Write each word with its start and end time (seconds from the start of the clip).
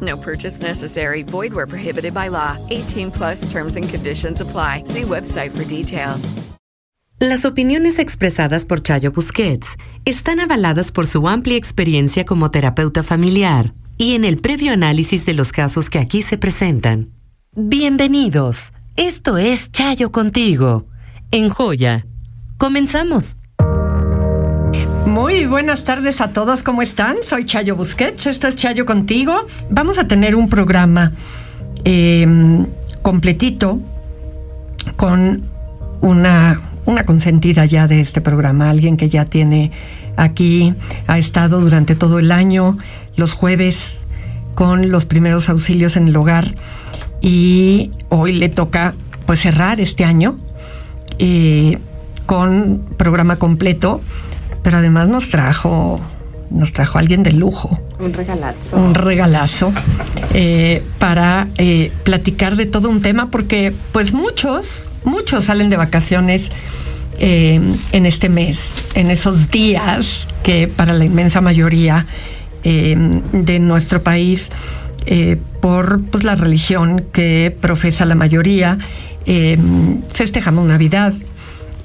No 0.00 0.16
purchase 0.16 0.60
necessary. 0.60 1.22
Void 1.22 1.52
where 1.52 1.66
prohibited 1.66 2.12
by 2.12 2.28
law. 2.28 2.56
18 2.70 3.10
plus 3.12 3.50
terms 3.50 3.76
and 3.76 3.88
conditions 3.88 4.40
apply. 4.40 4.82
See 4.84 5.02
website 5.02 5.52
for 5.52 5.64
details. 5.64 6.34
Las 7.18 7.46
opiniones 7.46 7.98
expresadas 7.98 8.66
por 8.66 8.82
Chayo 8.82 9.10
Busquets 9.10 9.78
están 10.04 10.38
avaladas 10.38 10.92
por 10.92 11.06
su 11.06 11.26
amplia 11.28 11.56
experiencia 11.56 12.26
como 12.26 12.50
terapeuta 12.50 13.02
familiar 13.02 13.72
y 13.96 14.14
en 14.14 14.26
el 14.26 14.36
previo 14.36 14.74
análisis 14.74 15.24
de 15.24 15.32
los 15.32 15.50
casos 15.50 15.88
que 15.88 15.98
aquí 15.98 16.20
se 16.20 16.36
presentan. 16.36 17.14
Bienvenidos. 17.52 18.74
Esto 18.96 19.38
es 19.38 19.72
Chayo 19.72 20.12
contigo. 20.12 20.88
En 21.30 21.48
Joya. 21.48 22.06
Comenzamos. 22.58 23.36
Muy 25.06 25.46
buenas 25.46 25.84
tardes 25.84 26.20
a 26.20 26.32
todos, 26.32 26.64
¿cómo 26.64 26.82
están? 26.82 27.18
Soy 27.22 27.44
Chayo 27.44 27.76
Busquets, 27.76 28.26
esto 28.26 28.48
es 28.48 28.56
Chayo 28.56 28.84
contigo. 28.84 29.46
Vamos 29.70 29.98
a 29.98 30.08
tener 30.08 30.34
un 30.34 30.48
programa 30.48 31.12
eh, 31.84 32.26
completito 33.02 33.78
con 34.96 35.44
una, 36.00 36.60
una 36.86 37.06
consentida 37.06 37.64
ya 37.66 37.86
de 37.86 38.00
este 38.00 38.20
programa, 38.20 38.68
alguien 38.68 38.96
que 38.96 39.08
ya 39.08 39.24
tiene 39.24 39.70
aquí, 40.16 40.74
ha 41.06 41.18
estado 41.18 41.60
durante 41.60 41.94
todo 41.94 42.18
el 42.18 42.32
año, 42.32 42.76
los 43.14 43.32
jueves, 43.32 44.00
con 44.56 44.90
los 44.90 45.04
primeros 45.04 45.48
auxilios 45.48 45.96
en 45.96 46.08
el 46.08 46.16
hogar 46.16 46.52
y 47.20 47.92
hoy 48.08 48.32
le 48.32 48.48
toca 48.48 48.94
pues 49.24 49.40
cerrar 49.40 49.80
este 49.80 50.04
año 50.04 50.36
eh, 51.20 51.78
con 52.26 52.82
programa 52.96 53.36
completo 53.36 54.00
pero 54.66 54.78
además 54.78 55.06
nos 55.06 55.28
trajo 55.28 56.00
nos 56.50 56.72
trajo 56.72 56.98
alguien 56.98 57.22
de 57.22 57.30
lujo. 57.30 57.80
Un 58.00 58.12
regalazo. 58.12 58.76
Un 58.76 58.94
regalazo 58.94 59.72
eh, 60.34 60.82
para 60.98 61.46
eh, 61.56 61.92
platicar 62.02 62.56
de 62.56 62.66
todo 62.66 62.88
un 62.88 63.00
tema, 63.00 63.30
porque 63.30 63.72
pues 63.92 64.12
muchos, 64.12 64.88
muchos 65.04 65.44
salen 65.44 65.70
de 65.70 65.76
vacaciones 65.76 66.50
eh, 67.20 67.60
en 67.92 68.06
este 68.06 68.28
mes, 68.28 68.72
en 68.94 69.12
esos 69.12 69.52
días 69.52 70.26
que 70.42 70.66
para 70.66 70.94
la 70.94 71.04
inmensa 71.04 71.40
mayoría 71.40 72.06
de 72.64 73.58
nuestro 73.60 74.02
país, 74.02 74.48
por 75.60 76.02
pues, 76.02 76.24
la 76.24 76.34
religión 76.34 77.04
que 77.12 77.56
profesa 77.60 78.04
la 78.04 78.16
mayoría, 78.16 78.78
festejamos 80.12 80.66
Navidad, 80.66 81.14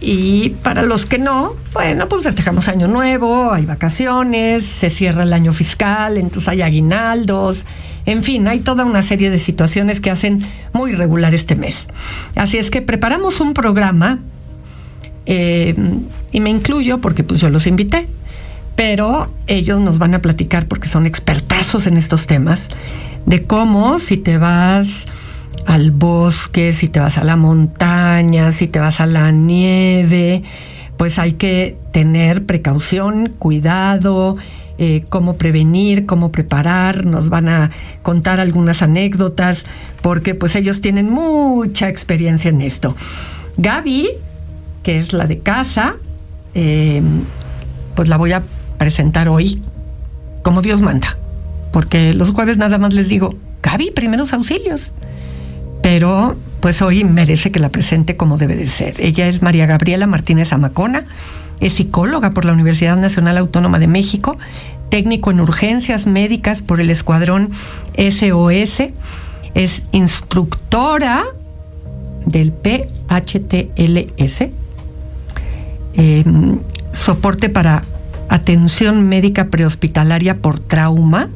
y 0.03 0.49
para 0.63 0.81
los 0.81 1.05
que 1.05 1.19
no, 1.19 1.55
bueno, 1.73 2.09
pues 2.09 2.23
festejamos 2.23 2.67
Año 2.67 2.87
Nuevo, 2.87 3.51
hay 3.51 3.67
vacaciones, 3.67 4.65
se 4.65 4.89
cierra 4.89 5.21
el 5.21 5.31
año 5.31 5.53
fiscal, 5.53 6.17
entonces 6.17 6.49
hay 6.49 6.63
aguinaldos, 6.63 7.65
en 8.07 8.23
fin, 8.23 8.47
hay 8.47 8.61
toda 8.61 8.83
una 8.83 9.03
serie 9.03 9.29
de 9.29 9.37
situaciones 9.37 10.01
que 10.01 10.09
hacen 10.09 10.41
muy 10.73 10.93
regular 10.93 11.35
este 11.35 11.55
mes. 11.55 11.87
Así 12.35 12.57
es 12.57 12.71
que 12.71 12.81
preparamos 12.81 13.39
un 13.41 13.53
programa, 13.53 14.17
eh, 15.27 15.75
y 16.31 16.39
me 16.39 16.49
incluyo 16.49 16.99
porque 16.99 17.23
pues 17.23 17.39
yo 17.39 17.49
los 17.49 17.67
invité, 17.67 18.07
pero 18.75 19.31
ellos 19.45 19.79
nos 19.81 19.99
van 19.99 20.15
a 20.15 20.19
platicar 20.19 20.67
porque 20.67 20.89
son 20.89 21.05
expertazos 21.05 21.85
en 21.85 21.97
estos 21.97 22.25
temas, 22.25 22.69
de 23.27 23.43
cómo 23.43 23.99
si 23.99 24.17
te 24.17 24.39
vas 24.39 25.05
al 25.65 25.91
bosque, 25.91 26.73
si 26.73 26.87
te 26.87 26.99
vas 26.99 27.17
a 27.17 27.23
la 27.23 27.35
montaña, 27.35 28.51
si 28.51 28.67
te 28.67 28.79
vas 28.79 29.01
a 29.01 29.05
la 29.05 29.31
nieve, 29.31 30.43
pues 30.97 31.19
hay 31.19 31.33
que 31.33 31.77
tener 31.91 32.45
precaución, 32.45 33.33
cuidado, 33.37 34.37
eh, 34.77 35.05
cómo 35.09 35.37
prevenir, 35.37 36.05
cómo 36.05 36.31
preparar, 36.31 37.05
nos 37.05 37.29
van 37.29 37.49
a 37.49 37.71
contar 38.01 38.39
algunas 38.39 38.81
anécdotas, 38.81 39.65
porque 40.01 40.35
pues 40.35 40.55
ellos 40.55 40.81
tienen 40.81 41.09
mucha 41.09 41.89
experiencia 41.89 42.49
en 42.49 42.61
esto. 42.61 42.95
Gaby, 43.57 44.09
que 44.83 44.99
es 44.99 45.13
la 45.13 45.27
de 45.27 45.39
casa, 45.39 45.95
em, 46.53 47.23
pues 47.95 48.09
la 48.09 48.17
voy 48.17 48.33
a 48.33 48.43
presentar 48.77 49.29
hoy 49.29 49.61
como 50.41 50.61
Dios 50.61 50.81
manda, 50.81 51.17
porque 51.71 52.13
los 52.13 52.31
jueves 52.31 52.57
nada 52.57 52.77
más 52.77 52.93
les 52.93 53.07
digo, 53.07 53.35
Gaby, 53.61 53.91
primeros 53.91 54.33
auxilios 54.33 54.91
pero 55.81 56.35
pues 56.59 56.81
hoy 56.81 57.03
merece 57.03 57.51
que 57.51 57.59
la 57.59 57.69
presente 57.69 58.15
como 58.15 58.37
debe 58.37 58.55
de 58.55 58.67
ser. 58.67 58.95
Ella 58.99 59.27
es 59.27 59.41
María 59.41 59.65
Gabriela 59.65 60.07
Martínez 60.07 60.53
Amacona, 60.53 61.05
es 61.59 61.73
psicóloga 61.73 62.31
por 62.31 62.45
la 62.45 62.53
Universidad 62.53 62.97
Nacional 62.97 63.37
Autónoma 63.37 63.79
de 63.79 63.87
México, 63.87 64.37
técnico 64.89 65.31
en 65.31 65.39
urgencias 65.39 66.05
médicas 66.05 66.61
por 66.61 66.79
el 66.79 66.89
Escuadrón 66.89 67.51
SOS, 67.97 68.83
es 69.53 69.83
instructora 69.91 71.23
del 72.25 72.51
PHTLS, 72.51 74.49
em, 75.95 76.59
soporte 76.93 77.49
para 77.49 77.83
atención 78.29 79.07
médica 79.09 79.45
prehospitalaria 79.45 80.37
por 80.37 80.59
trauma, 80.59 81.29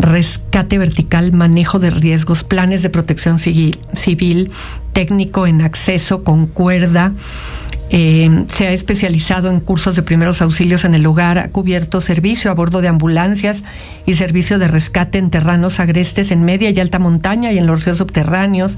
rescate 0.00 0.78
vertical, 0.78 1.32
manejo 1.32 1.78
de 1.78 1.90
riesgos, 1.90 2.44
planes 2.44 2.82
de 2.82 2.90
protección 2.90 3.38
civil, 3.38 4.50
técnico 4.92 5.46
en 5.46 5.62
acceso 5.62 6.24
con 6.24 6.46
cuerda. 6.46 7.12
Eh, 7.92 8.44
se 8.52 8.68
ha 8.68 8.72
especializado 8.72 9.50
en 9.50 9.58
cursos 9.58 9.96
de 9.96 10.02
primeros 10.02 10.40
auxilios 10.42 10.84
en 10.84 10.94
el 10.94 11.04
hogar, 11.06 11.38
ha 11.38 11.48
cubierto 11.48 12.00
servicio 12.00 12.50
a 12.50 12.54
bordo 12.54 12.80
de 12.80 12.86
ambulancias 12.86 13.64
y 14.06 14.14
servicio 14.14 14.60
de 14.60 14.68
rescate 14.68 15.18
en 15.18 15.30
terranos 15.30 15.80
agrestes 15.80 16.30
en 16.30 16.44
media 16.44 16.70
y 16.70 16.78
alta 16.78 17.00
montaña 17.00 17.52
y 17.52 17.58
en 17.58 17.66
los 17.66 17.84
ríos 17.84 17.98
subterráneos. 17.98 18.76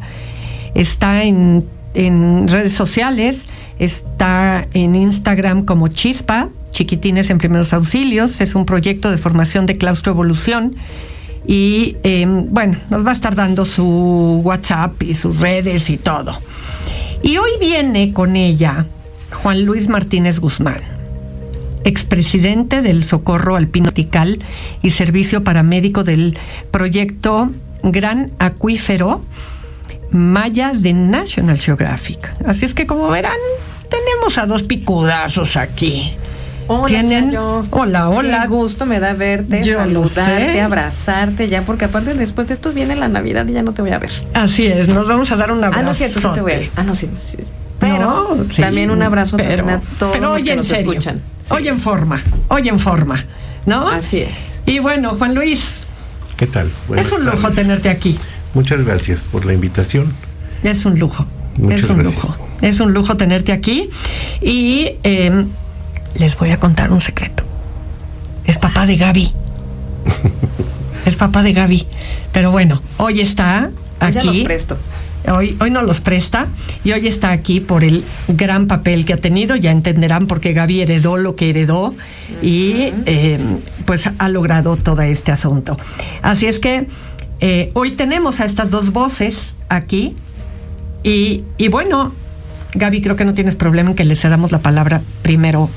Está 0.75 1.25
en, 1.25 1.67
en 1.93 2.49
redes 2.49 2.73
sociales, 2.73 3.49
está 3.79 4.67
en 4.73 4.95
Instagram 4.95 5.67
como 5.67 5.89
Chispa, 5.89 6.49
Chiquitines 6.71 7.29
en 7.29 7.37
Primeros 7.37 7.75
Auxilios, 7.75 8.41
es 8.41 8.55
un 8.55 8.65
proyecto 8.65 9.11
de 9.11 9.19
formación 9.19 9.67
de 9.67 9.77
claustro 9.77 10.13
evolución 10.13 10.77
y 11.47 11.97
em, 12.03 12.47
bueno, 12.51 12.77
nos 12.91 13.05
va 13.05 13.11
a 13.11 13.15
estar 13.15 13.35
dando 13.35 13.65
su 13.65 14.41
WhatsApp 14.45 15.03
y 15.03 15.15
sus 15.15 15.39
redes 15.39 15.91
y 15.91 15.99
todo. 15.99 16.39
Y 17.23 17.37
hoy 17.39 17.51
viene 17.61 18.13
con 18.13 18.37
ella 18.37 18.87
Juan 19.31 19.65
Luis 19.65 19.89
Martínez 19.89 20.39
Guzmán, 20.39 20.81
expresidente 21.85 22.83
del 22.83 23.05
Socorro 23.05 23.57
Alpinotical 23.57 24.39
y 24.83 24.91
servicio 24.91 25.45
paramédico 25.45 26.05
del 26.05 26.39
proyecto 26.71 27.51
Gran 27.83 28.31
Acuífero 28.39 29.23
Maya 30.11 30.73
de 30.75 30.93
National 30.93 31.59
Geographic. 31.59 32.33
Así 32.47 32.67
es 32.67 32.75
que 32.75 32.87
como 32.87 33.09
verán, 33.09 33.39
tenemos 33.89 34.39
a 34.39 34.47
dos 34.47 34.63
picudazos 34.63 35.57
aquí. 35.57 36.13
Hola, 36.81 37.65
Hola, 37.71 38.09
hola. 38.09 38.43
Qué 38.43 38.49
gusto 38.49 38.87
me 38.87 38.99
da 38.99 39.13
verte, 39.13 39.63
saludarte, 39.65 40.61
abrazarte 40.61 41.49
ya, 41.49 41.63
porque 41.63 41.85
aparte 41.85 42.15
después 42.15 42.49
de 42.49 42.55
esto 42.55 42.73
viene 42.73 42.97
la 42.97 43.09
Navidad 43.09 43.47
y 43.47 43.53
ya 43.53 43.63
no 43.63 43.73
te 43.73 43.83
voy 43.83 43.91
a 43.91 43.99
ver. 43.99 44.11
Así 44.33 44.67
es, 44.67 44.89
nos 44.89 45.07
vamos 45.07 45.31
a 45.33 45.37
dar 45.37 45.53
un 45.53 45.63
abrazo. 45.63 45.81
Ah, 45.81 45.83
no, 45.83 45.93
cierto, 45.95 46.21
sí 46.21 46.29
te 46.33 46.41
voy 46.41 46.53
a 46.53 46.59
ver. 46.59 46.71
Ah, 46.77 46.83
no, 46.83 46.95
sí, 46.95 47.11
sí. 47.15 47.39
Pero 47.79 48.47
también 48.59 48.91
un 48.91 49.03
abrazo 49.03 49.37
pero, 49.37 49.69
a 49.69 49.81
todos 49.99 50.19
los 50.19 50.45
que 50.45 50.57
nos 50.57 50.67
serio, 50.67 50.93
escuchan. 50.93 51.21
Hoy 51.51 51.69
en 51.69 51.79
forma, 51.79 52.23
hoy 52.49 52.69
en 52.69 52.79
forma, 52.79 53.25
¿no? 53.67 53.89
Así 53.89 54.19
es. 54.19 54.63
Y 54.65 54.79
bueno, 54.79 55.17
Juan 55.19 55.35
Luis. 55.35 55.81
¿Qué 56.37 56.47
tal? 56.47 56.71
Buenas 56.89 57.07
es 57.07 57.13
un 57.13 57.27
lujo 57.27 57.51
tenerte 57.51 57.91
aquí. 57.91 58.19
Muchas 58.55 58.85
gracias 58.85 59.25
por 59.25 59.45
la 59.45 59.53
invitación. 59.53 60.13
Es 60.63 60.85
un 60.85 60.99
lujo. 60.99 61.27
Muchas 61.57 61.83
es 61.83 61.91
un 61.91 61.99
gracias. 61.99 62.23
lujo. 62.23 62.49
Es 62.63 62.81
un 62.81 62.93
lujo 62.95 63.17
tenerte 63.17 63.53
aquí. 63.53 63.91
Y 64.41 64.93
em, 65.03 65.49
les 66.15 66.37
voy 66.37 66.51
a 66.51 66.59
contar 66.59 66.93
un 66.93 67.01
secreto. 67.01 67.45
Es 68.45 68.59
papá 68.59 68.87
de 68.87 68.97
Gaby. 68.97 69.33
es 71.07 71.17
papá 71.17 71.43
de 71.43 71.53
Gaby. 71.53 71.87
Pero 72.33 72.51
bueno, 72.51 72.83
hoy 72.99 73.21
está 73.21 73.71
aquí. 74.01 74.15
Ya 74.15 74.25
los 74.25 74.39
presto. 74.39 74.77
Hoy, 75.33 75.57
hoy 75.61 75.71
no 75.71 75.83
los 75.83 76.01
presta 76.01 76.49
y 76.83 76.91
hoy 76.91 77.07
está 77.07 77.31
aquí 77.31 77.61
por 77.61 77.85
el 77.85 78.03
gran 78.27 78.67
papel 78.67 79.05
que 79.05 79.13
ha 79.13 79.17
tenido. 79.17 79.55
Ya 79.55 79.71
entenderán 79.71 80.27
por 80.27 80.41
qué 80.41 80.53
Gaby 80.53 80.81
heredó 80.81 81.17
lo 81.17 81.37
que 81.37 81.51
heredó 81.51 81.95
y 82.43 82.93
em, 83.07 83.59
pues 83.85 84.11
ha 84.19 84.29
logrado 84.29 84.77
todo 84.77 85.03
este 85.03 85.31
asunto. 85.31 85.77
Así 86.23 86.47
es 86.47 86.59
que 86.59 86.89
eh, 87.41 87.71
hoy 87.75 87.93
tenemos 87.93 88.41
a 88.41 88.45
estas 88.45 88.71
dos 88.71 88.93
voces 88.93 89.55
aquí 89.69 90.17
y, 91.05 91.45
y 91.57 91.69
bueno, 91.69 92.13
Gaby, 92.75 93.03
creo 93.03 93.15
que 93.15 93.25
no 93.25 93.35
tienes 93.35 93.55
problema 93.55 93.91
en 93.91 93.97
que 93.97 94.05
le 94.05 94.17
cedamos 94.17 94.51
la 94.51 94.59
palabra 94.59 95.03
primero 95.23 95.71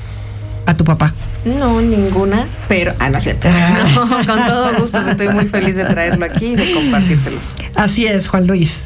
a 0.66 0.74
tu 0.74 0.84
papá. 0.84 1.14
No, 1.44 1.80
ninguna, 1.80 2.46
pero, 2.68 2.92
ah, 2.98 3.08
no 3.08 3.18
es 3.18 3.24
cierto. 3.24 3.48
con 4.26 4.46
todo 4.46 4.80
gusto, 4.80 5.00
estoy 5.08 5.28
muy 5.28 5.46
feliz 5.46 5.76
de 5.76 5.84
traerlo 5.84 6.26
aquí 6.26 6.46
y 6.46 6.56
de 6.56 6.72
compartírselos. 6.72 7.54
Así 7.74 8.06
es, 8.06 8.28
Juan 8.28 8.46
Luis. 8.46 8.84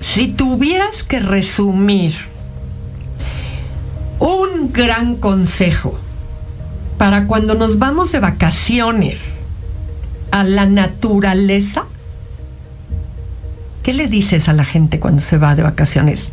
Si 0.00 0.28
tuvieras 0.28 1.04
que 1.04 1.20
resumir 1.20 2.16
un 4.18 4.72
gran 4.72 5.16
consejo 5.16 5.98
para 6.98 7.26
cuando 7.26 7.54
nos 7.54 7.78
vamos 7.78 8.12
de 8.12 8.20
vacaciones 8.20 9.44
a 10.32 10.42
la 10.42 10.66
naturaleza, 10.66 11.84
¿qué 13.82 13.94
le 13.94 14.08
dices 14.08 14.48
a 14.48 14.52
la 14.52 14.64
gente 14.64 14.98
cuando 14.98 15.20
se 15.20 15.38
va 15.38 15.54
de 15.54 15.62
vacaciones 15.62 16.30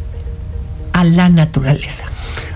a 0.93 1.03
la 1.03 1.29
naturaleza? 1.29 2.05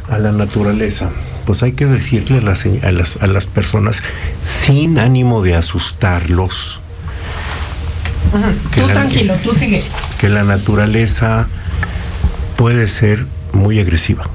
A 0.10 0.18
la 0.18 0.32
naturaleza. 0.32 1.12
Pues 1.52 1.64
hay 1.64 1.74
que 1.74 1.86
decirle 1.86 2.38
a 2.38 2.42
las, 2.42 2.66
a 2.66 2.92
las, 2.94 3.18
a 3.18 3.28
las 3.28 3.46
personas 3.46 4.02
sin 4.48 4.98
ánimo 4.98 5.42
de 5.42 5.54
asustarlos. 5.54 6.80
tú 8.74 8.88
tranquilo, 8.88 9.34
tú 9.44 9.54
sigue. 9.54 9.84
Que 10.18 10.30
la 10.30 10.46
naturaleza 10.46 11.50
puede 12.56 12.88
ser 12.88 13.26
muy 13.52 13.82
agresiva. 13.82 14.30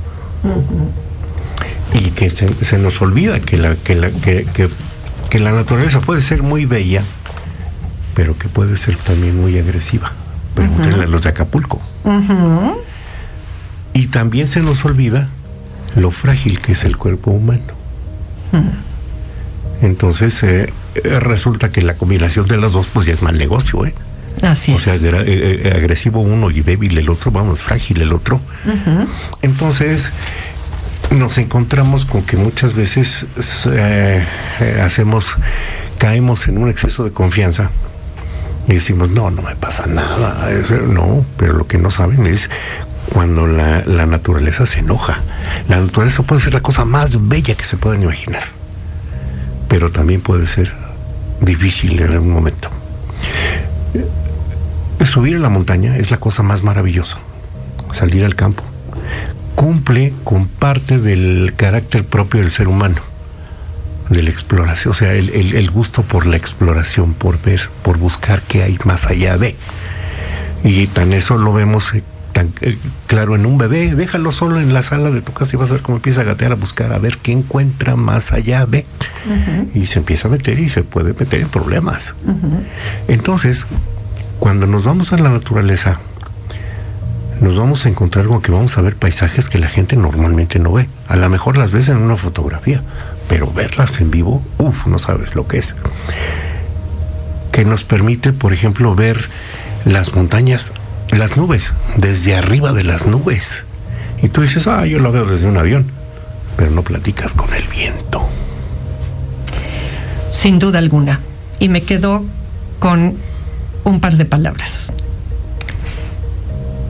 Y 1.95 2.11
que 2.11 2.29
se, 2.29 2.77
nos 2.77 3.01
olvida 3.01 3.41
que 3.41 3.57
la, 3.57 3.77
que, 3.77 3.95
la, 3.95 4.11
que, 4.11 4.47
que 5.31 5.39
la 5.39 5.53
naturaleza 5.53 6.03
puede 6.03 6.21
ser 6.21 6.43
muy 6.43 6.67
bella, 6.67 7.03
pero 8.15 8.37
que 8.37 8.51
puede 8.51 8.77
ser 8.77 8.95
también 8.97 9.41
muy 9.41 9.59
agresiva. 9.59 10.13
Pregúntenle 10.55 11.05
a 11.05 11.07
los 11.07 11.23
de 11.23 11.31
Acapulco. 11.31 11.81
Y 13.95 14.09
también 14.09 14.49
se 14.49 14.61
nos 14.61 14.85
olvida 14.85 15.31
lo 15.95 16.11
frágil 16.11 16.61
que 16.61 16.73
es 16.73 16.85
el 16.85 16.97
cuerpo 16.97 17.31
humano. 17.31 17.75
Entonces 19.83 20.43
eh, 20.43 20.73
eh, 20.95 21.21
resulta 21.21 21.71
que 21.71 21.83
la 21.83 21.95
combinación 21.95 22.47
de 22.47 22.57
las 22.57 22.73
dos 22.73 22.89
pues 22.89 23.07
ya 23.07 23.13
es 23.13 23.23
mal 23.23 23.37
negocio, 23.37 23.85
¿eh? 23.87 23.95
Así 24.43 24.73
o 24.73 24.79
sea, 24.79 24.97
eh, 25.01 25.73
agresivo 25.75 26.21
uno 26.21 26.51
y 26.51 26.61
débil 26.61 26.99
el 26.99 27.09
otro, 27.09 27.31
vamos, 27.31 27.61
frágil 27.61 28.03
el 28.03 28.13
otro. 28.13 28.41
Entonces 29.41 30.13
nos 31.11 31.39
encontramos 31.39 32.05
con 32.05 32.23
que 32.23 32.37
muchas 32.37 32.75
veces 32.75 33.27
hacemos, 34.83 35.37
caemos 35.99 36.49
en 36.49 36.59
un 36.59 36.69
exceso 36.69 37.05
de 37.05 37.13
confianza 37.13 37.71
y 38.69 38.75
decimos, 38.75 39.09
no, 39.09 39.31
no 39.31 39.41
me 39.41 39.57
pasa 39.57 39.87
nada. 39.87 40.51
No, 40.87 41.25
pero 41.39 41.55
lo 41.55 41.67
que 41.67 41.79
no 41.79 41.91
saben 41.91 42.27
es 42.27 42.51
cuando 43.13 43.47
la, 43.47 43.83
naturaleza 44.07 44.67
se 44.67 44.81
enoja. 44.81 45.23
La 45.69 45.81
naturaleza 45.81 46.23
puede 46.23 46.41
ser 46.41 46.55
la 46.55 46.61
cosa 46.61 46.85
más 46.85 47.29
bella 47.29 47.55
que 47.55 47.65
se 47.65 47.77
puedan 47.77 48.03
imaginar, 48.03 48.45
pero 49.69 49.91
también 49.91 50.21
puede 50.21 50.47
ser 50.47 50.73
difícil 51.41 52.01
en 52.01 52.13
algún 52.13 52.31
momento. 52.31 52.71
Subir 55.05 55.37
a 55.37 55.39
la 55.39 55.49
montaña 55.49 55.97
es 55.97 56.11
la 56.11 56.17
cosa 56.19 56.43
más 56.43 56.63
maravillosa, 56.63 57.19
salir 57.93 58.25
al 58.25 58.35
campo. 58.35 58.65
Cumple 59.55 60.13
con 60.25 60.47
parte 60.47 60.99
del 60.99 61.55
carácter 61.57 62.05
propio 62.05 62.41
del 62.41 62.51
ser 62.51 62.69
humano, 62.69 62.97
de 64.11 64.23
la 64.23 64.31
exploración, 64.31 64.91
o 64.91 64.95
sea, 64.95 65.15
el, 65.15 65.31
el 65.31 65.71
gusto 65.71 66.03
por 66.03 66.27
la 66.27 66.37
exploración, 66.37 67.15
por 67.15 67.41
ver, 67.41 67.71
por 67.83 67.99
buscar 67.99 68.43
qué 68.43 68.63
hay 68.63 68.79
más 68.85 69.07
allá 69.07 69.39
de. 69.39 69.57
Y 70.65 70.89
tan 70.89 71.13
eso 71.13 71.39
lo 71.39 71.53
vemos 71.53 71.93
eh, 72.61 72.79
claro 73.07 73.35
en 73.35 73.47
un 73.47 73.59
bebé, 73.59 73.95
déjalo 73.95 74.33
solo 74.33 74.61
en 74.61 74.75
la 74.75 74.83
sala 74.83 75.11
de 75.11 75.23
tu 75.23 75.33
casa 75.33 75.57
y 75.57 75.59
vas 75.59 75.71
a 75.71 75.75
ver 75.75 75.83
cómo 75.83 75.97
empieza 75.97 76.21
a 76.21 76.25
gatear 76.25 76.53
a 76.53 76.55
buscar, 76.55 76.93
a 76.93 76.99
ver 76.99 77.19
qué 77.19 77.33
encuentra 77.33 77.97
más 77.97 78.33
allá 78.33 78.67
de. 78.67 78.85
Y 79.75 79.87
se 79.87 79.99
empieza 79.99 80.29
a 80.29 80.31
meter 80.31 80.59
y 80.59 80.69
se 80.69 80.83
puede 80.83 81.13
meter 81.13 81.41
en 81.41 81.49
problemas. 81.49 82.15
Entonces, 83.09 83.67
cuando 84.39 84.67
nos 84.67 84.85
vamos 84.85 85.13
a 85.13 85.19
la 85.19 85.31
naturaleza, 85.31 85.99
nos 87.41 87.59
vamos 87.59 87.85
a 87.85 87.89
encontrar 87.89 88.27
con 88.27 88.41
que 88.41 88.53
vamos 88.53 88.77
a 88.79 88.83
ver 88.83 88.97
paisajes 88.97 89.49
que 89.49 89.59
la 89.59 89.69
gente 89.69 89.97
normalmente 89.97 90.59
no 90.59 90.73
ve. 90.73 90.89
A 91.09 91.17
lo 91.17 91.29
mejor 91.29 91.57
las 91.57 91.73
ves 91.73 91.89
en 91.89 91.99
una 91.99 92.17
fotografía, 92.17 92.83
pero 93.29 93.51
verlas 93.53 94.01
en 94.01 94.11
vivo, 94.11 94.43
uff, 94.59 94.87
no 94.87 94.99
sabes 94.99 95.35
lo 95.35 95.47
que 95.47 95.59
es. 95.59 95.75
Que 97.53 97.65
nos 97.65 97.85
permite, 97.85 98.33
por 98.33 98.53
ejemplo, 98.53 98.95
ver 98.95 99.29
las 99.85 100.15
montañas 100.15 100.73
las 101.11 101.37
nubes, 101.37 101.75
desde 101.97 102.37
arriba 102.37 102.73
de 102.73 102.85
las 102.85 103.07
nubes. 103.07 103.65
Y 104.23 104.29
tú 104.29 104.43
dices, 104.43 104.67
ah, 104.67 104.87
yo 104.87 104.99
lo 104.99 105.13
veo 105.13 105.27
desde 105.27 105.47
un 105.49 105.57
avión, 105.57 105.87
pero 106.57 106.71
no 106.71 106.83
platicas 106.83 107.35
con 107.35 107.53
el 107.55 107.65
viento. 107.65 108.27
Sin 110.33 110.59
duda 110.59 110.79
alguna. 110.79 111.21
Y 111.59 111.69
me 111.69 111.83
quedo 111.83 112.25
con 112.79 113.17
un 113.85 114.01
par 114.01 114.17
de 114.17 114.25
palabras. 114.25 114.93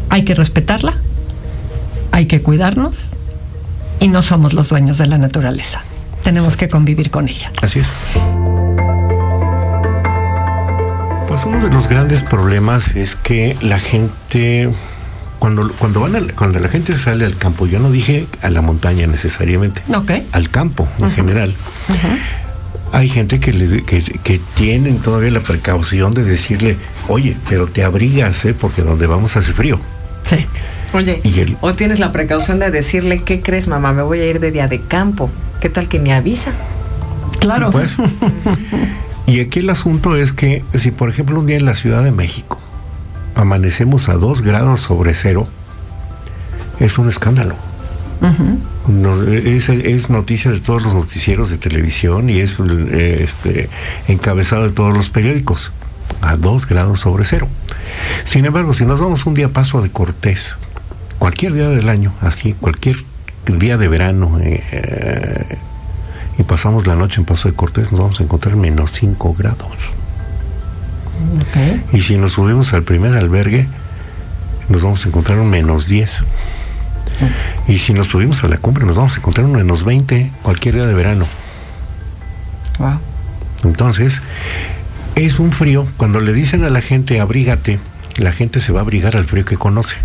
Hay 0.08 0.24
que 0.24 0.34
respetarla, 0.34 0.96
hay 2.10 2.26
que 2.26 2.40
cuidarnos 2.42 2.96
y 4.00 4.08
no 4.08 4.22
somos 4.22 4.52
los 4.52 4.68
dueños 4.68 4.98
de 4.98 5.06
la 5.06 5.18
naturaleza. 5.18 5.82
Tenemos 6.24 6.56
que 6.56 6.68
convivir 6.68 7.10
con 7.10 7.28
ella. 7.28 7.52
Así 7.62 7.80
es. 7.80 7.92
Pues 11.36 11.44
uno 11.44 11.62
de 11.62 11.70
los 11.70 11.86
grandes 11.86 12.22
problemas 12.22 12.96
es 12.96 13.14
que 13.14 13.58
la 13.60 13.78
gente 13.78 14.70
cuando, 15.38 15.70
cuando 15.72 16.00
van 16.00 16.32
cuando 16.34 16.58
la 16.60 16.68
gente 16.68 16.96
sale 16.96 17.26
al 17.26 17.36
campo, 17.36 17.66
yo 17.66 17.78
no 17.78 17.90
dije 17.90 18.26
a 18.40 18.48
la 18.48 18.62
montaña 18.62 19.06
necesariamente, 19.06 19.82
al 20.32 20.48
campo 20.48 20.88
en 20.98 21.10
general. 21.10 21.54
Hay 22.90 23.10
gente 23.10 23.38
que, 23.38 23.52
le, 23.52 23.84
que, 23.84 24.00
que, 24.00 24.40
tienen 24.54 25.00
todavía 25.00 25.30
la 25.30 25.40
precaución 25.40 26.12
de 26.12 26.24
decirle, 26.24 26.78
oye, 27.06 27.36
pero 27.50 27.66
te 27.66 27.84
abrigas, 27.84 28.42
¿eh? 28.46 28.54
porque 28.58 28.80
donde 28.80 29.06
vamos 29.06 29.36
hace 29.36 29.52
frío. 29.52 29.78
Sí. 30.24 30.46
Oye, 30.94 31.20
o 31.60 31.74
tienes 31.74 31.98
la 31.98 32.12
precaución 32.12 32.60
de 32.60 32.70
decirle, 32.70 33.24
¿qué 33.24 33.42
crees, 33.42 33.68
mamá? 33.68 33.92
Me 33.92 34.00
voy 34.00 34.20
a 34.20 34.26
ir 34.26 34.40
de 34.40 34.52
día 34.52 34.68
de 34.68 34.80
campo. 34.80 35.30
¿Qué 35.60 35.68
tal 35.68 35.86
que 35.86 35.98
me 36.00 36.14
avisa? 36.14 36.52
Claro. 37.40 37.70
pues. 37.72 37.98
Y 39.26 39.40
aquí 39.40 39.58
el 39.60 39.70
asunto 39.70 40.16
es 40.16 40.32
que 40.32 40.64
si 40.74 40.90
por 40.90 41.08
ejemplo 41.08 41.40
un 41.40 41.46
día 41.46 41.56
en 41.56 41.64
la 41.64 41.74
Ciudad 41.74 42.02
de 42.04 42.12
México 42.12 42.58
amanecemos 43.34 44.08
a 44.08 44.14
dos 44.14 44.42
grados 44.42 44.80
sobre 44.80 45.14
cero, 45.14 45.46
es 46.80 46.98
un 46.98 47.08
escándalo. 47.08 47.54
es, 49.30 50.10
noticia 50.10 50.50
de 50.50 50.60
todos 50.60 50.82
los 50.82 50.94
noticieros 50.94 51.50
de 51.50 51.58
televisión 51.58 52.30
y 52.30 52.40
es 52.40 52.58
eh, 52.60 53.18
este, 53.20 53.68
encabezado 54.08 54.64
de 54.64 54.70
todos 54.70 54.94
los 54.96 55.10
periódicos 55.10 55.72
a 56.22 56.36
dos 56.36 56.66
grados 56.66 57.00
sobre 57.00 57.24
cero. 57.24 57.48
Sin 58.24 58.44
embargo, 58.44 58.72
si 58.72 58.84
nos 58.84 59.00
vamos 59.00 59.26
un 59.26 59.34
día 59.34 59.48
paso 59.48 59.82
de 59.82 59.90
Cortés, 59.90 60.56
cualquier 61.18 61.52
día 61.52 61.68
del 61.68 61.88
año, 61.88 62.14
así, 62.20 62.54
cualquier 62.54 62.96
día 63.46 63.76
de 63.76 63.88
verano, 63.88 64.38
eh, 64.40 65.58
y 66.38 66.42
pasamos 66.42 66.86
la 66.86 66.96
noche 66.96 67.20
en 67.20 67.24
Paso 67.24 67.48
de 67.48 67.54
Cortés, 67.54 67.92
nos 67.92 68.00
vamos 68.00 68.20
a 68.20 68.22
encontrar 68.22 68.56
menos 68.56 68.92
5 68.92 69.34
grados. 69.34 69.68
Y 71.92 72.02
si 72.02 72.16
nos 72.16 72.32
subimos 72.32 72.72
al 72.72 72.82
primer 72.82 73.16
albergue, 73.16 73.66
nos 74.68 74.82
vamos 74.82 75.04
a 75.04 75.08
encontrar 75.08 75.38
un 75.38 75.48
menos 75.48 75.86
10. 75.86 76.24
Y 77.68 77.78
si 77.78 77.94
nos 77.94 78.08
subimos 78.08 78.44
a 78.44 78.48
la 78.48 78.58
cumbre, 78.58 78.84
nos 78.84 78.96
vamos 78.96 79.14
a 79.14 79.18
encontrar 79.18 79.46
un 79.46 79.52
menos 79.52 79.84
20 79.84 80.32
cualquier 80.42 80.74
día 80.74 80.86
de 80.86 80.94
verano. 80.94 81.26
Entonces, 83.64 84.22
es 85.14 85.38
un 85.38 85.52
frío. 85.52 85.86
Cuando 85.96 86.20
le 86.20 86.34
dicen 86.34 86.64
a 86.64 86.70
la 86.70 86.82
gente 86.82 87.20
abrígate, 87.20 87.80
la 88.16 88.32
gente 88.32 88.60
se 88.60 88.72
va 88.72 88.80
a 88.80 88.82
abrigar 88.82 89.16
al 89.16 89.24
frío 89.24 89.44
que 89.44 89.56
conoce, 89.56 89.96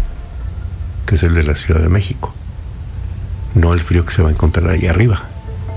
que 1.05 1.15
es 1.15 1.23
el 1.23 1.33
de 1.33 1.43
la 1.43 1.55
Ciudad 1.55 1.81
de 1.81 1.89
México, 1.89 2.33
no 3.55 3.73
el 3.73 3.81
frío 3.81 4.05
que 4.05 4.13
se 4.13 4.21
va 4.21 4.29
a 4.29 4.31
encontrar 4.31 4.69
ahí 4.69 4.87
arriba. 4.87 5.30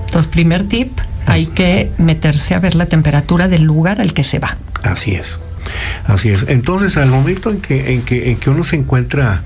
Entonces, 0.05 0.31
primer 0.31 0.67
tip, 0.67 0.99
hay 1.25 1.47
que 1.47 1.91
meterse 1.97 2.55
a 2.55 2.59
ver 2.59 2.75
la 2.75 2.85
temperatura 2.85 3.47
del 3.47 3.63
lugar 3.63 4.01
al 4.01 4.13
que 4.13 4.23
se 4.23 4.39
va. 4.39 4.57
Así 4.83 5.15
es. 5.15 5.39
Así 6.05 6.29
es. 6.29 6.45
Entonces, 6.47 6.97
al 6.97 7.09
momento 7.09 7.49
en 7.49 7.61
que, 7.61 7.93
en 7.93 8.03
que, 8.03 8.31
en 8.31 8.37
que 8.37 8.49
uno 8.49 8.63
se 8.63 8.75
encuentra 8.75 9.43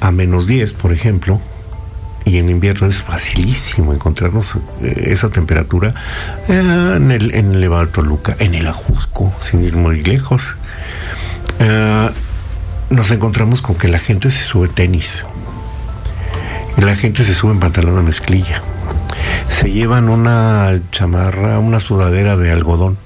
a 0.00 0.10
menos 0.10 0.46
10, 0.46 0.72
por 0.72 0.92
ejemplo, 0.92 1.40
y 2.24 2.38
en 2.38 2.48
invierno 2.48 2.86
es 2.86 3.00
facilísimo 3.00 3.92
encontrarnos 3.92 4.56
eh, 4.82 5.04
esa 5.06 5.30
temperatura 5.30 5.94
eh, 6.48 6.94
en, 6.96 7.10
el, 7.10 7.34
en 7.34 7.54
el 7.54 7.88
Toluca, 7.88 8.36
en 8.38 8.54
el 8.54 8.66
Ajusco, 8.66 9.32
sin 9.38 9.64
ir 9.64 9.76
muy 9.76 10.02
lejos. 10.02 10.56
Eh, 11.58 12.10
nos 12.90 13.10
encontramos 13.10 13.62
con 13.62 13.76
que 13.76 13.88
la 13.88 13.98
gente 13.98 14.30
se 14.30 14.44
sube 14.44 14.68
tenis, 14.68 15.24
y 16.76 16.80
la 16.82 16.96
gente 16.96 17.24
se 17.24 17.34
sube 17.34 17.52
en 17.52 17.60
pantalón 17.60 17.96
de 17.96 18.02
mezclilla, 18.02 18.62
se 19.48 19.70
llevan 19.70 20.08
una 20.08 20.80
chamarra, 20.90 21.58
una 21.58 21.80
sudadera 21.80 22.36
de 22.36 22.50
algodón 22.50 22.96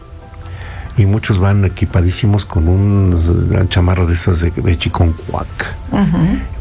y 0.96 1.06
muchos 1.06 1.38
van 1.38 1.64
equipadísimos 1.64 2.46
con 2.46 2.68
un, 2.68 3.48
una 3.50 3.68
chamarra 3.68 4.06
de 4.06 4.12
esas 4.12 4.40
de, 4.40 4.50
de 4.50 4.76
chiconcuac, 4.76 5.74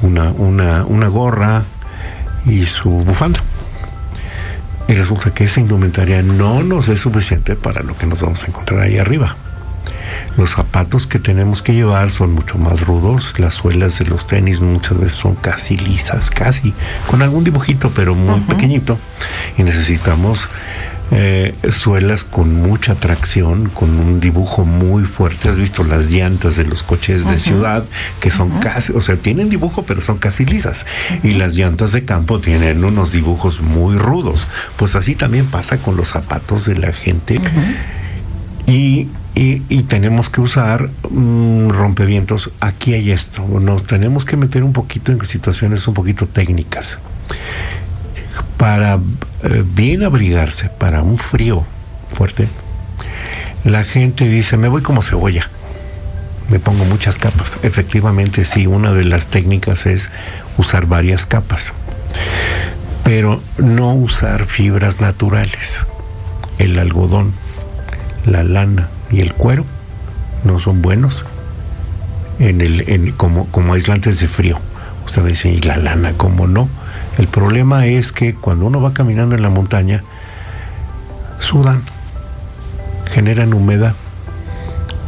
una, 0.02 0.32
una, 0.32 0.86
una 0.86 1.08
gorra 1.08 1.64
y 2.46 2.66
su 2.66 2.90
bufanda. 2.90 3.40
Y 4.88 4.94
resulta 4.94 5.34
que 5.34 5.46
esa 5.46 5.60
indumentaria 5.60 6.22
no 6.22 6.64
nos 6.64 6.90
es 6.90 7.00
suficiente 7.00 7.56
para 7.56 7.84
lo 7.84 7.96
que 7.98 8.06
nos 8.06 8.22
vamos 8.22 8.44
a 8.44 8.48
encontrar 8.48 8.82
ahí 8.82 8.98
arriba. 8.98 9.38
Los 10.38 10.52
zapatos 10.52 11.08
que 11.08 11.20
tenemos 11.20 11.62
que 11.62 11.74
llevar 11.74 12.10
son 12.10 12.34
mucho 12.34 12.58
más 12.58 12.82
rudos, 12.82 13.40
las 13.40 13.54
suelas 13.54 14.00
de 14.00 14.06
los 14.06 14.28
tenis 14.28 14.62
muchas 14.62 14.98
veces 14.98 15.14
son 15.18 15.36
casi 15.36 15.78
lisas, 15.78 16.30
casi, 16.30 16.74
con 17.08 17.22
algún 17.22 17.44
dibujito, 17.44 17.92
pero 17.96 18.16
muy 18.16 18.40
pequeñito. 18.42 18.98
Y 19.58 19.64
necesitamos 19.64 20.50
eh, 21.16 21.54
suelas 21.72 22.24
con 22.24 22.56
mucha 22.56 22.96
tracción, 22.96 23.70
con 23.70 24.00
un 24.00 24.20
dibujo 24.20 24.66
muy 24.66 25.04
fuerte. 25.04 25.48
Has 25.48 25.58
visto 25.58 25.84
las 25.84 26.10
llantas 26.10 26.56
de 26.56 26.66
los 26.66 26.82
coches 26.82 27.30
de 27.30 27.38
ciudad 27.38 27.86
que 28.20 28.32
son 28.32 28.50
casi, 28.60 28.94
o 28.94 29.02
sea, 29.02 29.16
tienen 29.18 29.50
dibujo 29.50 29.84
pero 29.84 30.02
son 30.02 30.18
casi 30.18 30.44
lisas. 30.46 30.88
Y 31.22 31.34
las 31.34 31.54
llantas 31.54 31.92
de 31.92 32.04
campo 32.04 32.40
tienen 32.40 32.84
unos 32.84 33.12
dibujos 33.12 33.62
muy 33.62 33.96
rudos. 33.96 34.48
Pues 34.76 34.96
así 34.96 35.14
también 35.14 35.46
pasa 35.46 35.78
con 35.78 35.98
los 35.98 36.10
zapatos 36.10 36.66
de 36.66 36.78
la 36.78 36.92
gente. 36.92 37.40
Y, 38.66 39.08
y- 39.36 39.84
tenemos 39.84 40.30
que 40.30 40.42
usar 40.42 40.90
mm, 41.10 41.70
rompevientos. 41.70 42.52
Aquí 42.60 42.94
hay 42.94 43.12
esto. 43.12 43.46
Nos 43.48 43.86
tenemos 43.86 44.26
que 44.26 44.38
meter 44.38 44.64
un 44.64 44.74
poquito 44.74 45.12
en 45.12 45.24
situaciones 45.26 45.88
un 45.88 45.94
poquito 45.94 46.28
técnicas. 46.28 47.00
Para 48.58 49.00
eh, 49.44 49.64
bien 49.76 50.04
abrigarse 50.04 50.70
para 50.70 51.02
un 51.02 51.18
frío 51.18 51.66
fuerte, 52.14 52.48
la 53.64 53.84
gente 53.84 54.28
dice, 54.28 54.58
me 54.58 54.68
voy 54.68 54.82
como 54.82 55.02
cebolla. 55.02 55.50
Me 56.50 56.60
pongo 56.60 56.86
muchas 56.86 57.18
capas. 57.18 57.58
Efectivamente, 57.64 58.44
sí, 58.46 58.68
una 58.68 58.94
de 58.94 59.06
las 59.06 59.28
técnicas 59.28 59.86
es 59.86 60.10
usar 60.58 60.86
varias 60.86 61.26
capas. 61.26 61.74
Pero 63.04 63.42
no 63.58 63.94
usar 63.94 64.46
fibras 64.46 65.02
naturales. 65.02 65.88
El 66.60 66.78
algodón, 66.78 67.34
la 68.26 68.44
lana 68.44 68.90
y 69.14 69.22
el 69.22 69.34
cuero 69.34 69.64
no 70.44 70.60
son 70.60 70.82
buenos 70.82 71.26
en 72.40 72.60
el, 72.62 73.14
como, 73.16 73.46
como 73.48 73.74
aislantes 73.74 74.20
de 74.20 74.28
frío. 74.28 74.60
Usted 75.06 75.24
dice, 75.26 75.50
¿y 75.50 75.62
la 75.62 75.78
lana 75.78 76.14
cómo 76.18 76.48
no? 76.48 76.68
El 77.18 77.28
problema 77.28 77.86
es 77.86 78.12
que 78.12 78.34
cuando 78.34 78.66
uno 78.66 78.82
va 78.82 78.94
caminando 78.94 79.36
en 79.36 79.44
la 79.44 79.50
montaña, 79.50 80.04
sudan, 81.40 81.82
generan 83.12 83.54
humedad. 83.54 83.94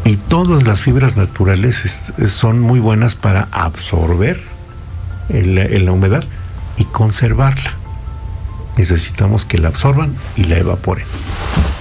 Y 0.04 0.18
todas 0.18 0.64
las 0.68 0.80
fibras 0.82 1.18
naturales 1.18 1.84
es- 1.86 2.32
son 2.32 2.60
muy 2.62 2.80
buenas 2.80 3.16
para 3.16 3.48
absorber 3.52 4.40
la 5.30 5.92
humedad 5.92 6.24
y 6.78 6.84
conservarla. 6.86 7.72
Necesitamos 8.78 9.46
que 9.46 9.58
la 9.58 9.70
absorban 9.70 10.14
y 10.36 10.44
la 10.44 10.58
evaporen. 10.60 11.06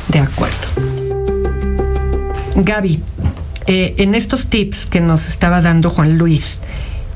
De 0.08 0.20
acuerdo. 0.20 0.93
Gaby, 2.54 3.00
eh, 3.66 3.94
en 3.98 4.14
estos 4.14 4.46
tips 4.48 4.86
que 4.86 5.00
nos 5.00 5.26
estaba 5.28 5.60
dando 5.60 5.90
Juan 5.90 6.18
Luis, 6.18 6.58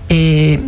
eh, 0.08 0.60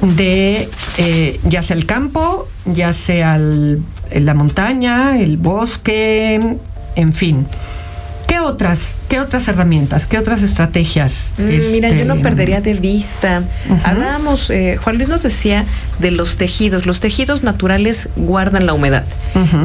de 0.00 0.68
eh, 0.98 1.40
ya 1.44 1.62
sea 1.62 1.76
el 1.76 1.86
campo, 1.86 2.48
ya 2.66 2.94
sea 2.94 3.36
el- 3.36 3.82
la 4.12 4.34
montaña, 4.34 5.18
el 5.18 5.36
bosque, 5.36 6.56
en 6.96 7.12
fin. 7.12 7.46
¿Qué 8.44 8.50
otras, 8.50 8.80
qué 9.08 9.20
otras 9.20 9.48
herramientas, 9.48 10.06
qué 10.06 10.18
otras 10.18 10.42
estrategias? 10.42 11.28
Mm, 11.38 11.72
Mira, 11.72 11.88
este, 11.88 12.00
yo 12.00 12.04
no 12.04 12.20
perdería 12.20 12.60
de 12.60 12.74
vista. 12.74 13.42
Hablábamos, 13.84 14.50
eh, 14.50 14.78
Juan 14.82 14.96
Luis 14.98 15.08
nos 15.08 15.22
decía 15.22 15.64
de 15.98 16.10
los 16.10 16.36
tejidos. 16.36 16.84
Los 16.84 17.00
tejidos 17.00 17.42
naturales 17.42 18.10
guardan 18.16 18.66
la 18.66 18.74
humedad. 18.74 19.04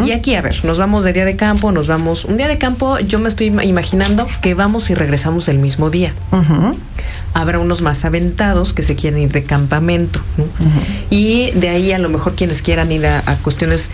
Y 0.05 0.11
aquí, 0.13 0.33
a 0.35 0.41
ver, 0.41 0.63
nos 0.63 0.77
vamos 0.79 1.03
de 1.03 1.11
día 1.13 1.25
de 1.25 1.35
campo, 1.35 1.71
nos 1.73 1.87
vamos. 1.87 2.23
Un 2.25 2.37
día 2.37 2.47
de 2.47 2.57
campo, 2.57 2.99
yo 2.99 3.19
me 3.19 3.27
estoy 3.27 3.47
ima- 3.51 3.65
imaginando 3.65 4.25
que 4.41 4.53
vamos 4.53 4.89
y 4.89 4.95
regresamos 4.95 5.49
el 5.49 5.59
mismo 5.59 5.89
día. 5.89 6.13
Habrá 7.33 7.59
unos 7.59 7.81
más 7.81 8.05
aventados 8.05 8.73
que 8.73 8.81
se 8.81 8.95
quieren 8.95 9.19
ir 9.19 9.31
de 9.31 9.43
campamento. 9.43 10.21
¿no? 10.37 10.45
Y 11.09 11.51
de 11.51 11.69
ahí 11.69 11.91
a 11.91 11.99
lo 11.99 12.09
mejor 12.09 12.35
quienes 12.35 12.61
quieran 12.61 12.91
ir 12.91 13.05
a, 13.05 13.21
a 13.25 13.35
cuestiones 13.35 13.91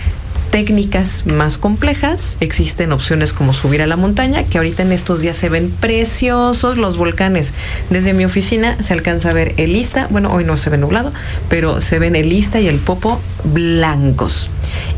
técnicas 0.55 1.25
más 1.25 1.57
complejas, 1.57 2.37
existen 2.39 2.93
opciones 2.93 3.33
como 3.33 3.51
subir 3.51 3.81
a 3.81 3.87
la 3.87 3.97
montaña, 3.97 4.45
que 4.45 4.57
ahorita 4.57 4.83
en 4.83 4.93
estos 4.93 5.19
días 5.19 5.35
se 5.35 5.49
ven 5.49 5.69
preciosos 5.69 6.77
los 6.77 6.95
volcanes. 6.95 7.53
Desde 7.89 8.13
mi 8.13 8.23
oficina 8.23 8.81
se 8.81 8.93
alcanza 8.93 9.31
a 9.31 9.33
ver 9.33 9.53
el 9.57 9.75
Ista, 9.75 10.07
bueno, 10.11 10.31
hoy 10.33 10.45
no 10.45 10.57
se 10.57 10.69
ve 10.69 10.77
nublado, 10.77 11.11
pero 11.49 11.81
se 11.81 11.99
ven 11.99 12.15
el 12.15 12.31
Ista 12.31 12.61
y 12.61 12.69
el 12.69 12.79
Popo 12.79 13.19
blancos. 13.43 14.49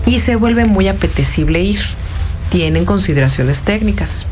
Y 0.05 0.19
se 0.19 0.35
vuelve 0.35 0.65
muy 0.65 0.89
apetecible 0.89 1.59
ir. 1.59 1.81
Tienen 2.51 2.85
consideraciones 2.85 3.63
técnicas. 3.63 4.27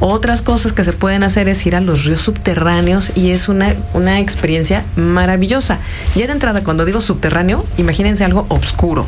Otras 0.00 0.42
cosas 0.42 0.72
que 0.72 0.84
se 0.84 0.92
pueden 0.92 1.22
hacer 1.22 1.48
es 1.48 1.64
ir 1.66 1.76
a 1.76 1.80
los 1.80 2.04
ríos 2.04 2.20
subterráneos 2.20 3.12
y 3.14 3.30
es 3.30 3.48
una, 3.48 3.74
una 3.94 4.20
experiencia 4.20 4.84
maravillosa. 4.96 5.78
Ya 6.14 6.26
de 6.26 6.32
entrada, 6.32 6.64
cuando 6.64 6.84
digo 6.84 7.00
subterráneo, 7.00 7.64
imagínense 7.78 8.24
algo 8.24 8.44
oscuro 8.48 9.06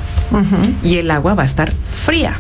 y 0.83 0.99
el 0.99 1.11
agua 1.11 1.35
va 1.35 1.43
a 1.43 1.47
estar 1.47 1.73
fría. 1.93 2.39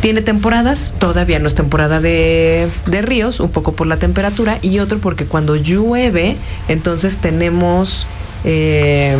Tiene 0.00 0.20
temporadas, 0.20 0.94
todavía 0.98 1.38
no 1.38 1.48
es 1.48 1.54
temporada 1.54 2.00
de, 2.00 2.68
de 2.86 3.02
ríos, 3.02 3.40
un 3.40 3.50
poco 3.50 3.72
por 3.72 3.86
la 3.86 3.96
temperatura 3.96 4.58
y 4.62 4.78
otro 4.78 4.98
porque 4.98 5.24
cuando 5.24 5.56
llueve, 5.56 6.36
entonces 6.68 7.16
tenemos 7.16 8.06
eh, 8.44 9.16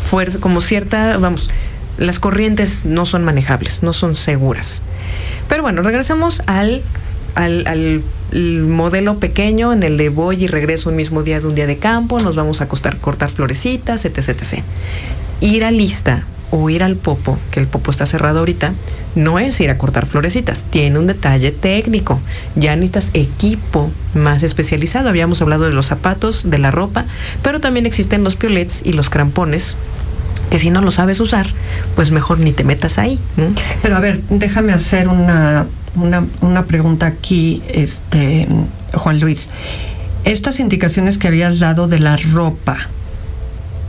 fuerza, 0.00 0.38
como 0.38 0.60
cierta, 0.60 1.18
vamos, 1.18 1.50
las 1.96 2.18
corrientes 2.18 2.84
no 2.84 3.04
son 3.04 3.24
manejables, 3.24 3.82
no 3.82 3.92
son 3.92 4.14
seguras. 4.14 4.82
Pero 5.48 5.62
bueno, 5.62 5.82
regresamos 5.82 6.42
al, 6.46 6.82
al, 7.34 7.66
al- 7.66 8.02
el 8.32 8.60
modelo 8.62 9.18
pequeño 9.18 9.72
en 9.72 9.82
el 9.82 9.96
de 9.96 10.10
voy 10.10 10.44
y 10.44 10.46
regreso 10.48 10.90
un 10.90 10.96
mismo 10.96 11.22
día 11.22 11.40
de 11.40 11.46
un 11.46 11.54
día 11.54 11.66
de 11.66 11.78
campo, 11.78 12.20
nos 12.20 12.36
vamos 12.36 12.60
a 12.60 12.64
acostar, 12.64 12.98
cortar 12.98 13.30
florecitas, 13.30 14.04
etc, 14.04 14.18
etc. 14.28 14.62
Ir 15.40 15.64
a 15.64 15.70
lista 15.70 16.24
o 16.50 16.68
ir 16.70 16.82
al 16.82 16.96
popo, 16.96 17.38
que 17.50 17.60
el 17.60 17.66
popo 17.66 17.90
está 17.90 18.04
cerrado 18.06 18.40
ahorita, 18.40 18.72
no 19.14 19.38
es 19.38 19.58
ir 19.60 19.70
a 19.70 19.78
cortar 19.78 20.06
florecitas, 20.06 20.64
tiene 20.70 20.98
un 20.98 21.06
detalle 21.06 21.52
técnico. 21.52 22.20
Ya 22.54 22.74
necesitas 22.76 23.10
equipo 23.14 23.90
más 24.14 24.42
especializado. 24.42 25.08
Habíamos 25.08 25.40
hablado 25.42 25.64
de 25.64 25.72
los 25.72 25.86
zapatos, 25.86 26.50
de 26.50 26.58
la 26.58 26.70
ropa, 26.70 27.04
pero 27.42 27.60
también 27.60 27.86
existen 27.86 28.24
los 28.24 28.36
piolets 28.36 28.82
y 28.84 28.92
los 28.92 29.08
crampones 29.10 29.76
que 30.50 30.58
si 30.58 30.70
no 30.70 30.80
lo 30.80 30.90
sabes 30.90 31.20
usar, 31.20 31.46
pues 31.94 32.10
mejor 32.10 32.38
ni 32.38 32.52
te 32.52 32.64
metas 32.64 32.98
ahí. 32.98 33.18
Pero 33.82 33.96
a 33.96 34.00
ver, 34.00 34.22
déjame 34.30 34.72
hacer 34.72 35.08
una, 35.08 35.66
una, 35.94 36.26
una 36.40 36.64
pregunta 36.64 37.06
aquí, 37.06 37.62
este, 37.68 38.48
Juan 38.94 39.20
Luis. 39.20 39.50
Estas 40.24 40.60
indicaciones 40.60 41.18
que 41.18 41.28
habías 41.28 41.58
dado 41.58 41.88
de 41.88 41.98
la 41.98 42.16
ropa, 42.16 42.76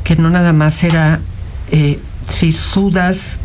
que 0.03 0.15
no 0.15 0.29
nada 0.29 0.53
más 0.53 0.84
era 0.84 1.20
eh, 1.72 2.00
si 2.29 2.51
sudas, 2.51 3.38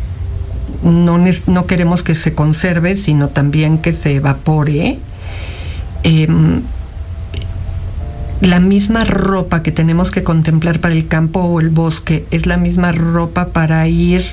no, 0.83 1.17
no 1.47 1.65
queremos 1.65 2.03
que 2.03 2.15
se 2.15 2.33
conserve, 2.33 2.95
sino 2.95 3.29
también 3.29 3.79
que 3.79 3.91
se 3.91 4.15
evapore. 4.15 4.99
Em, 6.03 6.61
la 8.41 8.59
misma 8.59 9.03
ropa 9.03 9.63
que 9.63 9.71
tenemos 9.71 10.11
que 10.11 10.23
contemplar 10.23 10.79
para 10.79 10.93
el 10.93 11.07
campo 11.07 11.39
o 11.39 11.59
el 11.59 11.69
bosque 11.69 12.25
es 12.31 12.45
la 12.45 12.57
misma 12.57 12.91
ropa 12.91 13.47
para 13.47 13.87
ir 13.87 14.23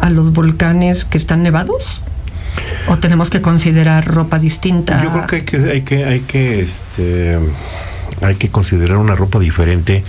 a 0.00 0.10
los 0.10 0.32
volcanes 0.32 1.04
que 1.04 1.16
están 1.16 1.42
nevados? 1.42 2.00
¿O 2.88 2.98
tenemos 2.98 3.30
que 3.30 3.40
considerar 3.40 4.06
ropa 4.06 4.38
distinta? 4.38 5.02
Yo 5.02 5.10
creo 5.10 5.26
que 5.26 5.36
hay 5.36 5.42
que, 5.42 5.56
hay 5.70 5.82
que, 5.82 6.04
hay 6.04 6.20
que, 6.20 6.60
este, 6.60 7.38
hay 8.20 8.34
que 8.34 8.48
considerar 8.48 8.98
una 8.98 9.14
ropa 9.14 9.38
diferente 9.38 10.04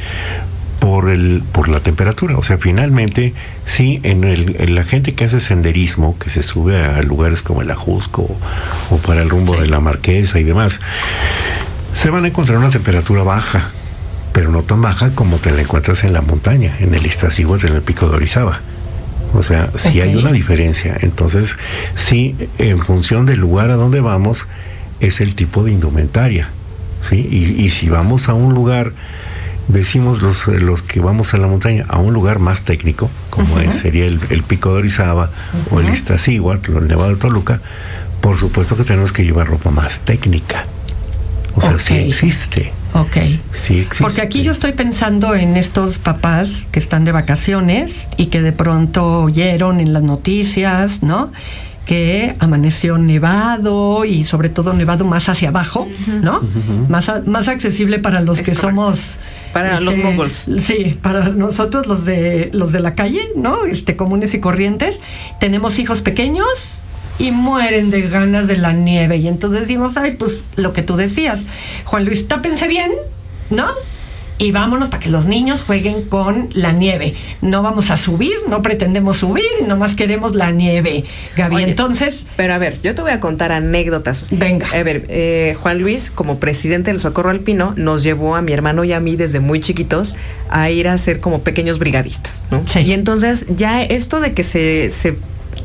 por 0.79 1.09
el, 1.09 1.43
por 1.51 1.69
la 1.69 1.79
temperatura. 1.79 2.37
O 2.37 2.43
sea, 2.43 2.57
finalmente, 2.57 3.33
sí, 3.65 4.01
en, 4.03 4.23
el, 4.25 4.57
en 4.59 4.75
la 4.75 4.83
gente 4.83 5.13
que 5.13 5.23
hace 5.23 5.39
senderismo, 5.39 6.17
que 6.19 6.29
se 6.29 6.43
sube 6.43 6.83
a 6.83 7.01
lugares 7.03 7.41
como 7.41 7.61
el 7.61 7.71
Ajusco 7.71 8.35
o, 8.89 8.97
para 8.97 9.21
el 9.21 9.29
rumbo 9.29 9.55
de 9.55 9.67
la 9.67 9.79
Marquesa 9.79 10.39
y 10.39 10.43
demás, 10.43 10.81
se 11.93 12.09
van 12.09 12.25
a 12.25 12.27
encontrar 12.27 12.57
una 12.57 12.69
temperatura 12.69 13.23
baja. 13.23 13.69
pero 14.33 14.49
no 14.49 14.63
tan 14.63 14.81
baja 14.81 15.11
como 15.15 15.37
te 15.37 15.51
la 15.51 15.61
encuentras 15.61 16.03
en 16.03 16.11
la 16.11 16.21
montaña, 16.21 16.75
en 16.79 16.93
el 16.93 17.05
Iztaccíhuatl, 17.05 17.67
en 17.67 17.75
el 17.75 17.81
Pico 17.81 18.09
de 18.09 18.15
Orizaba. 18.15 18.59
O 19.33 19.41
sea, 19.41 19.71
sí 19.75 19.99
hay 20.01 20.15
una 20.15 20.31
diferencia. 20.31 20.95
Entonces, 21.01 21.57
sí, 21.95 22.35
en 22.57 22.79
función 22.79 23.25
del 23.25 23.39
lugar 23.39 23.71
a 23.71 23.75
donde 23.75 23.99
vamos, 23.99 24.47
es 24.99 25.21
el 25.21 25.35
tipo 25.35 25.63
de 25.63 25.71
indumentaria. 25.71 26.49
¿sí? 27.01 27.27
Y, 27.29 27.69
si 27.69 27.89
vamos 27.89 28.29
a 28.29 28.33
un 28.33 28.53
lugar, 28.53 28.93
decimos 29.67 30.21
los, 30.21 30.47
los 30.47 30.83
que 30.83 30.99
vamos 30.99 31.33
a 31.33 31.37
la 31.37 31.47
montaña, 31.47 31.85
a 31.89 31.99
un 31.99 32.13
lugar 32.13 32.39
más 32.39 32.63
técnico, 32.63 33.09
como 33.29 33.59
sería 33.71 34.05
el, 34.05 34.43
Pico 34.43 34.71
de 34.71 34.79
Orizaba 34.79 35.31
o 35.71 35.79
el 35.79 35.89
Iztaccíhuatl 35.89 36.75
o 36.75 36.79
el 36.79 36.87
Nevado 36.87 37.09
de 37.09 37.15
Toluca, 37.15 37.59
por 38.21 38.37
supuesto 38.37 38.77
que 38.77 38.83
tenemos 38.83 39.11
que 39.11 39.23
llevar 39.23 39.47
ropa 39.47 39.71
más 39.71 40.01
técnica. 40.01 40.67
O 41.55 41.61
sea, 41.61 41.77
sí 41.79 41.95
existe. 41.95 42.71
Ok. 42.93 43.17
Sí 43.51 43.79
existe. 43.79 44.03
Porque 44.03 44.21
aquí 44.21 44.43
yo 44.43 44.51
estoy 44.51 44.73
pensando 44.73 45.35
en 45.35 45.57
estos 45.57 45.97
papás 45.97 46.67
que 46.71 46.79
están 46.79 47.05
de 47.05 47.11
vacaciones 47.11 48.07
y 48.17 48.27
que 48.27 48.41
de 48.41 48.51
pronto 48.51 49.21
oyeron 49.21 49.79
en 49.79 49.93
las 49.93 50.03
noticias, 50.03 51.03
¿no? 51.03 51.31
que 51.85 52.35
amaneció 52.39 52.97
nevado 52.97 54.05
y 54.05 54.23
sobre 54.23 54.49
todo 54.49 54.73
nevado 54.73 55.03
más 55.03 55.27
hacia 55.27 55.49
abajo, 55.49 55.87
¿no? 56.21 56.41
más, 56.87 57.11
más 57.25 57.49
accesible 57.49 57.99
para 57.99 58.21
los 58.21 58.41
que 58.41 58.55
somos 58.55 59.19
para 59.51 59.79
los 59.81 59.95
este, 59.95 60.03
moguls. 60.03 60.49
Sí, 60.59 60.97
para 61.01 61.29
nosotros 61.29 61.85
los 61.85 62.05
de 62.05 62.49
los 62.53 62.71
de 62.71 62.79
la 62.79 62.95
calle, 62.95 63.29
¿no? 63.35 63.65
Este 63.65 63.95
comunes 63.95 64.33
y 64.33 64.39
corrientes, 64.39 64.99
tenemos 65.39 65.77
hijos 65.77 66.01
pequeños 66.01 66.47
y 67.19 67.31
mueren 67.31 67.91
de 67.91 68.01
ganas 68.03 68.47
de 68.47 68.57
la 68.57 68.73
nieve. 68.73 69.17
Y 69.17 69.27
entonces 69.27 69.61
decimos, 69.61 69.97
ay, 69.97 70.13
pues 70.13 70.41
lo 70.55 70.73
que 70.73 70.81
tú 70.81 70.95
decías, 70.95 71.41
Juan 71.85 72.05
Luis, 72.05 72.27
tápense 72.27 72.67
bien, 72.67 72.91
¿no? 73.49 73.67
Y 74.39 74.51
vámonos 74.51 74.89
para 74.89 74.99
que 75.01 75.09
los 75.09 75.25
niños 75.25 75.61
jueguen 75.61 76.03
con 76.03 76.49
la 76.53 76.71
nieve. 76.71 77.15
No 77.41 77.61
vamos 77.61 77.91
a 77.91 77.97
subir, 77.97 78.33
no 78.49 78.63
pretendemos 78.63 79.17
subir, 79.17 79.45
nomás 79.67 79.95
queremos 79.95 80.33
la 80.33 80.51
nieve. 80.51 81.05
Gaby, 81.37 81.63
entonces. 81.63 82.25
Pero 82.35 82.55
a 82.55 82.57
ver, 82.57 82.81
yo 82.81 82.95
te 82.95 83.03
voy 83.03 83.11
a 83.11 83.19
contar 83.19 83.51
anécdotas. 83.51 84.29
Venga. 84.31 84.67
A 84.73 84.83
ver, 84.83 85.05
eh, 85.09 85.55
Juan 85.61 85.79
Luis, 85.79 86.09
como 86.09 86.39
presidente 86.39 86.91
del 86.91 86.99
Socorro 86.99 87.29
Alpino, 87.29 87.73
nos 87.77 88.01
llevó 88.01 88.35
a 88.35 88.41
mi 88.41 88.53
hermano 88.53 88.83
y 88.83 88.91
a 88.91 88.99
mí 88.99 89.15
desde 89.15 89.39
muy 89.39 89.59
chiquitos 89.59 90.15
a 90.49 90.69
ir 90.71 90.87
a 90.87 90.97
ser 90.97 91.19
como 91.19 91.41
pequeños 91.41 91.77
brigadistas. 91.77 92.45
¿no? 92.49 92.63
Sí. 92.67 92.79
Y 92.85 92.93
entonces, 92.93 93.45
ya 93.55 93.83
esto 93.83 94.19
de 94.19 94.33
que 94.33 94.43
se, 94.43 94.89
se 94.89 95.15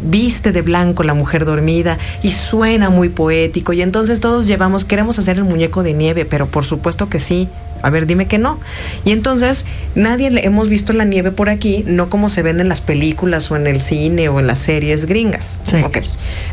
viste 0.02 0.52
de 0.52 0.62
blanco 0.62 1.02
la 1.02 1.14
mujer 1.14 1.44
dormida 1.44 1.98
y 2.22 2.30
suena 2.30 2.90
muy 2.90 3.08
poético 3.08 3.72
y 3.72 3.82
entonces 3.82 4.20
todos 4.20 4.46
llevamos, 4.46 4.84
queremos 4.84 5.18
hacer 5.18 5.36
el 5.36 5.44
muñeco 5.44 5.82
de 5.82 5.94
nieve, 5.94 6.24
pero 6.24 6.46
por 6.46 6.64
supuesto 6.64 7.08
que 7.08 7.18
sí. 7.18 7.48
A 7.80 7.90
ver, 7.90 8.06
dime 8.06 8.26
que 8.26 8.38
no. 8.38 8.58
Y 9.04 9.12
entonces, 9.12 9.64
nadie 9.94 10.30
le 10.30 10.44
hemos 10.44 10.68
visto 10.68 10.92
la 10.92 11.04
nieve 11.04 11.30
por 11.30 11.48
aquí, 11.48 11.84
no 11.86 12.10
como 12.10 12.28
se 12.28 12.42
ven 12.42 12.58
en 12.58 12.68
las 12.68 12.80
películas 12.80 13.52
o 13.52 13.56
en 13.56 13.68
el 13.68 13.82
cine 13.82 14.28
o 14.28 14.40
en 14.40 14.48
las 14.48 14.58
series 14.58 15.06
gringas. 15.06 15.60
Sí. 15.70 15.76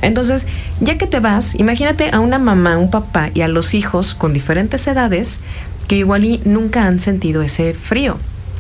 Entonces, 0.03 0.45
ya 0.81 0.99
que 0.99 1.07
te 1.07 1.19
vas, 1.19 1.55
imagínate 1.55 2.11
a 2.11 2.19
una 2.19 2.37
mamá, 2.37 2.77
un 2.77 2.91
papá 2.91 3.31
y 3.33 3.41
a 3.41 3.47
los 3.47 3.73
hijos 3.73 4.13
con 4.13 4.33
diferentes 4.33 4.85
edades 4.85 5.39
que 5.87 5.95
igual 5.95 6.25
y 6.25 6.41
nunca 6.45 6.85
han 6.85 6.99
sentido 6.99 7.41
ese 7.41 7.73
frío. 7.73 8.17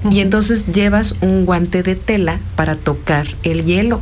Y 0.09 0.19
entonces 0.19 0.65
llevas 0.67 1.15
un 1.21 1.45
guante 1.45 1.81
de 1.81 1.95
tela 1.95 2.39
para 2.55 2.75
tocar 2.75 3.27
el 3.43 3.63
hielo 3.63 4.01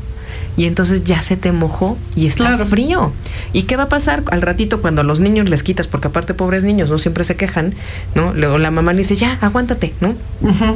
y 0.57 0.65
entonces 0.65 1.03
ya 1.03 1.21
se 1.21 1.37
te 1.37 1.51
mojó 1.51 1.97
y 2.15 2.27
está 2.27 2.57
frío. 2.65 3.11
¿Y 3.53 3.63
qué 3.63 3.75
va 3.75 3.83
a 3.83 3.89
pasar 3.89 4.23
al 4.31 4.41
ratito 4.41 4.81
cuando 4.81 5.01
a 5.01 5.03
los 5.03 5.19
niños 5.19 5.49
les 5.49 5.63
quitas? 5.63 5.87
Porque 5.87 6.07
aparte 6.07 6.33
pobres 6.33 6.63
niños 6.63 6.89
no 6.89 6.99
siempre 6.99 7.23
se 7.23 7.35
quejan, 7.35 7.73
¿no? 8.15 8.33
Luego 8.33 8.57
la 8.57 8.71
mamá 8.71 8.93
le 8.93 8.99
dice, 8.99 9.15
ya, 9.15 9.37
aguántate, 9.41 9.93
¿no? 10.01 10.15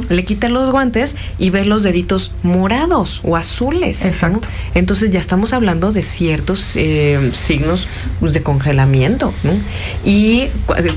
Le 0.08 0.24
quita 0.24 0.48
los 0.48 0.70
guantes 0.70 1.16
y 1.38 1.50
ve 1.50 1.64
los 1.64 1.82
deditos 1.82 2.32
morados 2.42 3.20
o 3.24 3.36
azules. 3.36 4.04
Exacto. 4.04 4.46
Entonces 4.74 5.10
ya 5.10 5.20
estamos 5.20 5.52
hablando 5.52 5.92
de 5.92 6.02
ciertos 6.02 6.72
eh, 6.76 7.30
signos 7.32 7.86
pues, 8.20 8.32
de 8.32 8.42
congelamiento, 8.42 9.32
¿no? 9.44 9.52
Y 10.04 10.48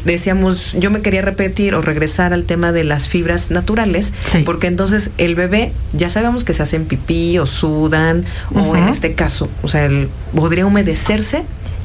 decíamos, 0.05 0.75
yo 0.79 0.91
me 0.91 1.01
quería 1.01 1.21
repetir 1.21 1.75
o 1.75 1.81
regresar 1.81 2.33
al 2.33 2.45
tema 2.45 2.71
de 2.71 2.83
las 2.83 3.09
fibras 3.09 3.51
naturales, 3.51 4.13
porque 4.45 4.67
entonces 4.67 5.11
el 5.17 5.35
bebé, 5.35 5.71
ya 5.93 6.09
sabemos 6.09 6.43
que 6.43 6.53
se 6.53 6.63
hacen 6.63 6.85
pipí 6.85 7.37
o 7.37 7.45
sudan 7.45 8.25
o 8.53 8.70
en 8.75 8.87
este 8.87 9.13
caso, 9.13 9.49
o 9.63 9.67
sea, 9.67 9.89
podría 10.35 10.65
humedecerse 10.65 11.43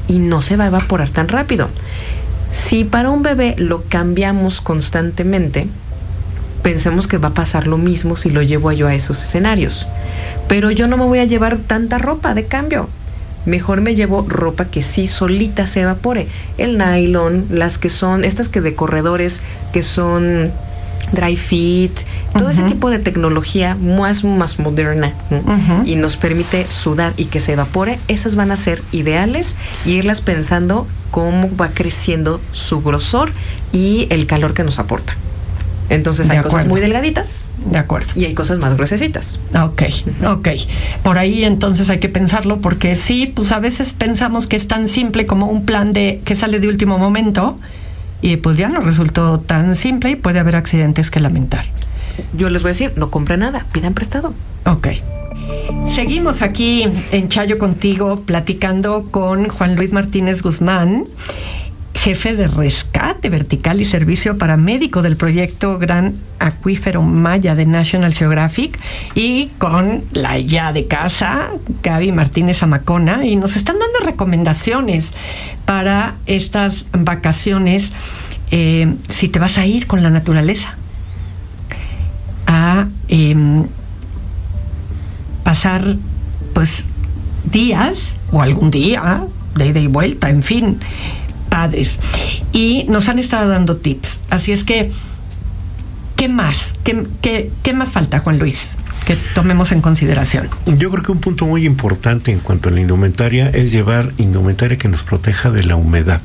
y 0.08 0.18
no 0.18 0.40
se 0.40 0.56
va 0.56 0.64
a 0.64 0.68
evaporar 0.68 1.10
tan 1.10 1.28
rápido. 1.28 1.68
Si 2.50 2.84
para 2.84 3.10
un 3.10 3.22
bebé 3.22 3.54
lo 3.58 3.82
cambiamos 3.84 4.60
constantemente, 4.60 5.66
pensemos 6.62 7.06
que 7.06 7.18
va 7.18 7.28
a 7.28 7.34
pasar 7.34 7.66
lo 7.66 7.78
mismo 7.78 8.16
si 8.16 8.30
lo 8.30 8.42
llevo 8.42 8.72
yo 8.72 8.88
a 8.88 8.94
esos 8.94 9.22
escenarios. 9.22 9.86
Pero 10.48 10.70
yo 10.70 10.88
no 10.88 10.96
me 10.96 11.04
voy 11.04 11.18
a 11.18 11.24
llevar 11.24 11.58
tanta 11.58 11.98
ropa 11.98 12.34
de 12.34 12.46
cambio. 12.46 12.88
Mejor 13.44 13.80
me 13.80 13.94
llevo 13.94 14.24
ropa 14.28 14.64
que 14.64 14.82
sí 14.82 15.06
solita 15.06 15.66
se 15.68 15.82
evapore. 15.82 16.26
El 16.58 16.78
nylon, 16.78 17.46
las 17.50 17.78
que 17.78 17.88
son, 17.88 18.24
estas 18.24 18.48
que 18.48 18.60
de 18.60 18.74
corredores, 18.74 19.42
que 19.72 19.84
son 19.84 20.50
dry 21.12 21.36
fit, 21.36 21.92
todo 22.36 22.50
ese 22.50 22.62
tipo 22.64 22.90
de 22.90 22.98
tecnología 22.98 23.74
más, 23.74 24.24
más 24.24 24.58
moderna 24.58 25.14
y 25.84 25.96
nos 25.96 26.16
permite 26.16 26.66
sudar 26.68 27.12
y 27.16 27.26
que 27.26 27.40
se 27.40 27.52
evapore, 27.52 27.98
esas 28.08 28.36
van 28.36 28.50
a 28.50 28.56
ser 28.56 28.82
ideales 28.92 29.56
y 29.84 29.92
irlas 29.92 30.20
pensando 30.20 30.86
cómo 31.10 31.54
va 31.56 31.70
creciendo 31.70 32.40
su 32.52 32.82
grosor 32.82 33.32
y 33.72 34.06
el 34.10 34.26
calor 34.26 34.54
que 34.54 34.64
nos 34.64 34.78
aporta. 34.78 35.16
Entonces 35.88 36.28
hay 36.30 36.40
cosas 36.40 36.66
muy 36.66 36.80
delgaditas. 36.80 37.48
De 37.70 37.78
acuerdo. 37.78 38.08
Y 38.16 38.24
hay 38.24 38.34
cosas 38.34 38.58
más 38.58 38.74
gruesecitas. 38.74 39.38
Ok, 39.54 39.82
ok. 40.26 40.48
Por 41.02 41.18
ahí 41.18 41.44
entonces 41.44 41.90
hay 41.90 42.00
que 42.00 42.08
pensarlo 42.08 42.60
porque 42.60 42.96
sí, 42.96 43.32
pues 43.34 43.52
a 43.52 43.60
veces 43.60 43.92
pensamos 43.92 44.46
que 44.46 44.56
es 44.56 44.66
tan 44.66 44.88
simple 44.88 45.26
como 45.26 45.46
un 45.46 45.64
plan 45.64 45.92
de 45.92 46.20
que 46.24 46.34
sale 46.34 46.58
de 46.58 46.68
último 46.68 46.98
momento 46.98 47.58
y 48.20 48.36
pues 48.36 48.56
ya 48.56 48.68
no 48.68 48.80
resultó 48.80 49.38
tan 49.40 49.76
simple 49.76 50.10
y 50.10 50.16
puede 50.16 50.38
haber 50.38 50.56
accidentes 50.56 51.10
que 51.10 51.20
lamentar. 51.20 51.64
Yo 52.32 52.48
les 52.48 52.62
voy 52.62 52.70
a 52.70 52.72
decir, 52.72 52.92
no 52.96 53.10
compre 53.10 53.36
nada, 53.36 53.66
pidan 53.72 53.94
prestado. 53.94 54.32
Ok. 54.64 54.88
Seguimos 55.94 56.42
aquí 56.42 56.88
en 57.12 57.28
Chayo 57.28 57.58
contigo 57.58 58.22
platicando 58.24 59.06
con 59.10 59.48
Juan 59.48 59.76
Luis 59.76 59.92
Martínez 59.92 60.42
Guzmán, 60.42 61.04
jefe 61.96 62.36
de 62.36 62.46
rescate 62.46 63.28
vertical 63.28 63.80
y 63.80 63.84
servicio 63.84 64.38
paramédico 64.38 65.02
del 65.02 65.16
proyecto 65.16 65.78
Gran 65.78 66.16
Acuífero 66.38 67.02
Maya 67.02 67.54
de 67.54 67.66
National 67.66 68.14
Geographic 68.14 68.78
y 69.14 69.48
con 69.58 70.04
la 70.12 70.38
ya 70.38 70.72
de 70.72 70.86
casa, 70.86 71.50
Gaby 71.82 72.12
Martínez 72.12 72.62
Amacona, 72.62 73.24
y 73.24 73.36
nos 73.36 73.56
están 73.56 73.76
dando 73.78 73.98
recomendaciones 74.00 75.12
para 75.64 76.14
estas 76.26 76.86
vacaciones 76.92 77.90
eh, 78.50 78.94
si 79.08 79.28
te 79.28 79.38
vas 79.38 79.58
a 79.58 79.66
ir 79.66 79.86
con 79.86 80.02
la 80.02 80.10
naturaleza 80.10 80.76
a 82.46 82.86
em, 83.08 83.66
pasar 85.42 85.96
pues 86.54 86.84
días 87.50 88.18
o 88.30 88.40
algún 88.40 88.70
día 88.70 89.24
de 89.56 89.66
ida 89.66 89.80
y 89.80 89.86
vuelta, 89.86 90.30
en 90.30 90.42
fin, 90.42 90.78
padres. 91.56 91.98
Y 92.52 92.84
nos 92.90 93.08
han 93.08 93.18
estado 93.18 93.48
dando 93.48 93.78
tips. 93.78 94.20
Así 94.28 94.52
es 94.52 94.62
que, 94.62 94.90
¿qué 96.14 96.28
más? 96.28 96.78
¿Qué, 96.84 97.06
qué, 97.22 97.50
qué 97.62 97.72
más 97.72 97.92
falta, 97.92 98.18
Juan 98.18 98.38
Luis? 98.38 98.76
que 99.06 99.16
tomemos 99.36 99.70
en 99.70 99.80
consideración? 99.80 100.48
Yo 100.66 100.90
creo 100.90 101.04
que 101.04 101.12
un 101.12 101.20
punto 101.20 101.46
muy 101.46 101.64
importante 101.64 102.32
en 102.32 102.40
cuanto 102.40 102.68
a 102.68 102.72
la 102.72 102.80
indumentaria 102.80 103.48
es 103.50 103.70
llevar 103.70 104.12
indumentaria 104.18 104.76
que 104.78 104.88
nos 104.88 105.04
proteja 105.04 105.52
de 105.52 105.62
la 105.62 105.76
humedad. 105.76 106.20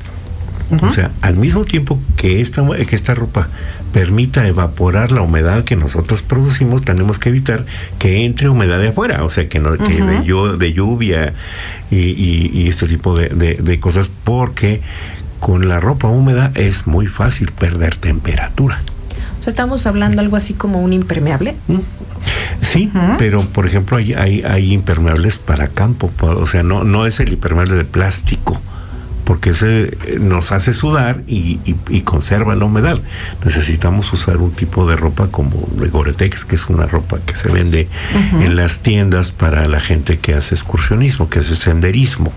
O 0.80 0.90
sea, 0.90 1.10
al 1.20 1.36
mismo 1.36 1.64
tiempo 1.64 2.00
que 2.16 2.40
esta, 2.40 2.66
que 2.88 2.96
esta 2.96 3.14
ropa 3.14 3.48
permita 3.92 4.46
evaporar 4.46 5.12
la 5.12 5.20
humedad 5.20 5.64
que 5.64 5.76
nosotros 5.76 6.22
producimos, 6.22 6.82
tenemos 6.82 7.18
que 7.18 7.28
evitar 7.28 7.66
que 7.98 8.24
entre 8.24 8.48
humedad 8.48 8.78
de 8.80 8.88
afuera, 8.88 9.24
o 9.24 9.28
sea, 9.28 9.48
que, 9.48 9.58
no, 9.58 9.76
que 9.76 10.02
de, 10.02 10.72
lluvia 10.72 11.34
y, 11.90 12.68
este 12.68 12.86
tipo 12.86 13.16
de, 13.16 13.80
cosas, 13.80 14.08
porque 14.24 14.80
con 15.42 15.68
la 15.68 15.80
ropa 15.80 16.06
húmeda 16.06 16.52
es 16.54 16.86
muy 16.86 17.08
fácil 17.08 17.50
perder 17.50 17.96
temperatura. 17.96 18.80
O 19.40 19.42
sea, 19.42 19.50
estamos 19.50 19.88
hablando 19.88 20.20
algo 20.20 20.36
así 20.36 20.54
como 20.54 20.80
un 20.80 20.92
impermeable. 20.92 21.56
Mm. 21.66 21.78
Sí, 22.60 22.92
pero 23.18 23.40
por 23.40 23.66
ejemplo 23.66 23.96
hay, 23.96 24.14
hay, 24.14 24.44
hay 24.44 24.72
impermeables 24.72 25.38
para 25.38 25.66
campo, 25.66 26.12
o 26.20 26.46
sea, 26.46 26.62
no, 26.62 26.84
no 26.84 27.06
es 27.06 27.18
el 27.18 27.32
impermeable 27.32 27.74
de 27.74 27.84
plástico 27.84 28.60
porque 29.32 29.48
ese 29.48 29.84
eh, 29.84 30.18
nos 30.20 30.52
hace 30.52 30.74
sudar 30.74 31.22
y, 31.26 31.56
conserva 32.04 32.54
la 32.54 32.66
humedad. 32.66 32.98
Necesitamos 33.42 34.12
usar 34.12 34.36
un 34.36 34.50
tipo 34.50 34.86
de 34.86 34.94
ropa 34.94 35.28
como 35.28 35.66
de 35.76 35.88
Gore-Tex, 35.88 36.44
que 36.44 36.56
es 36.56 36.66
una 36.68 36.84
ropa 36.84 37.18
que 37.24 37.34
se 37.34 37.48
vende 37.48 37.88
en 38.42 38.56
las 38.56 38.80
tiendas 38.80 39.30
para 39.30 39.66
la 39.68 39.80
gente 39.80 40.18
que 40.18 40.34
hace 40.34 40.54
excursionismo, 40.54 41.30
que 41.30 41.38
hace 41.38 41.56
senderismo. 41.56 42.30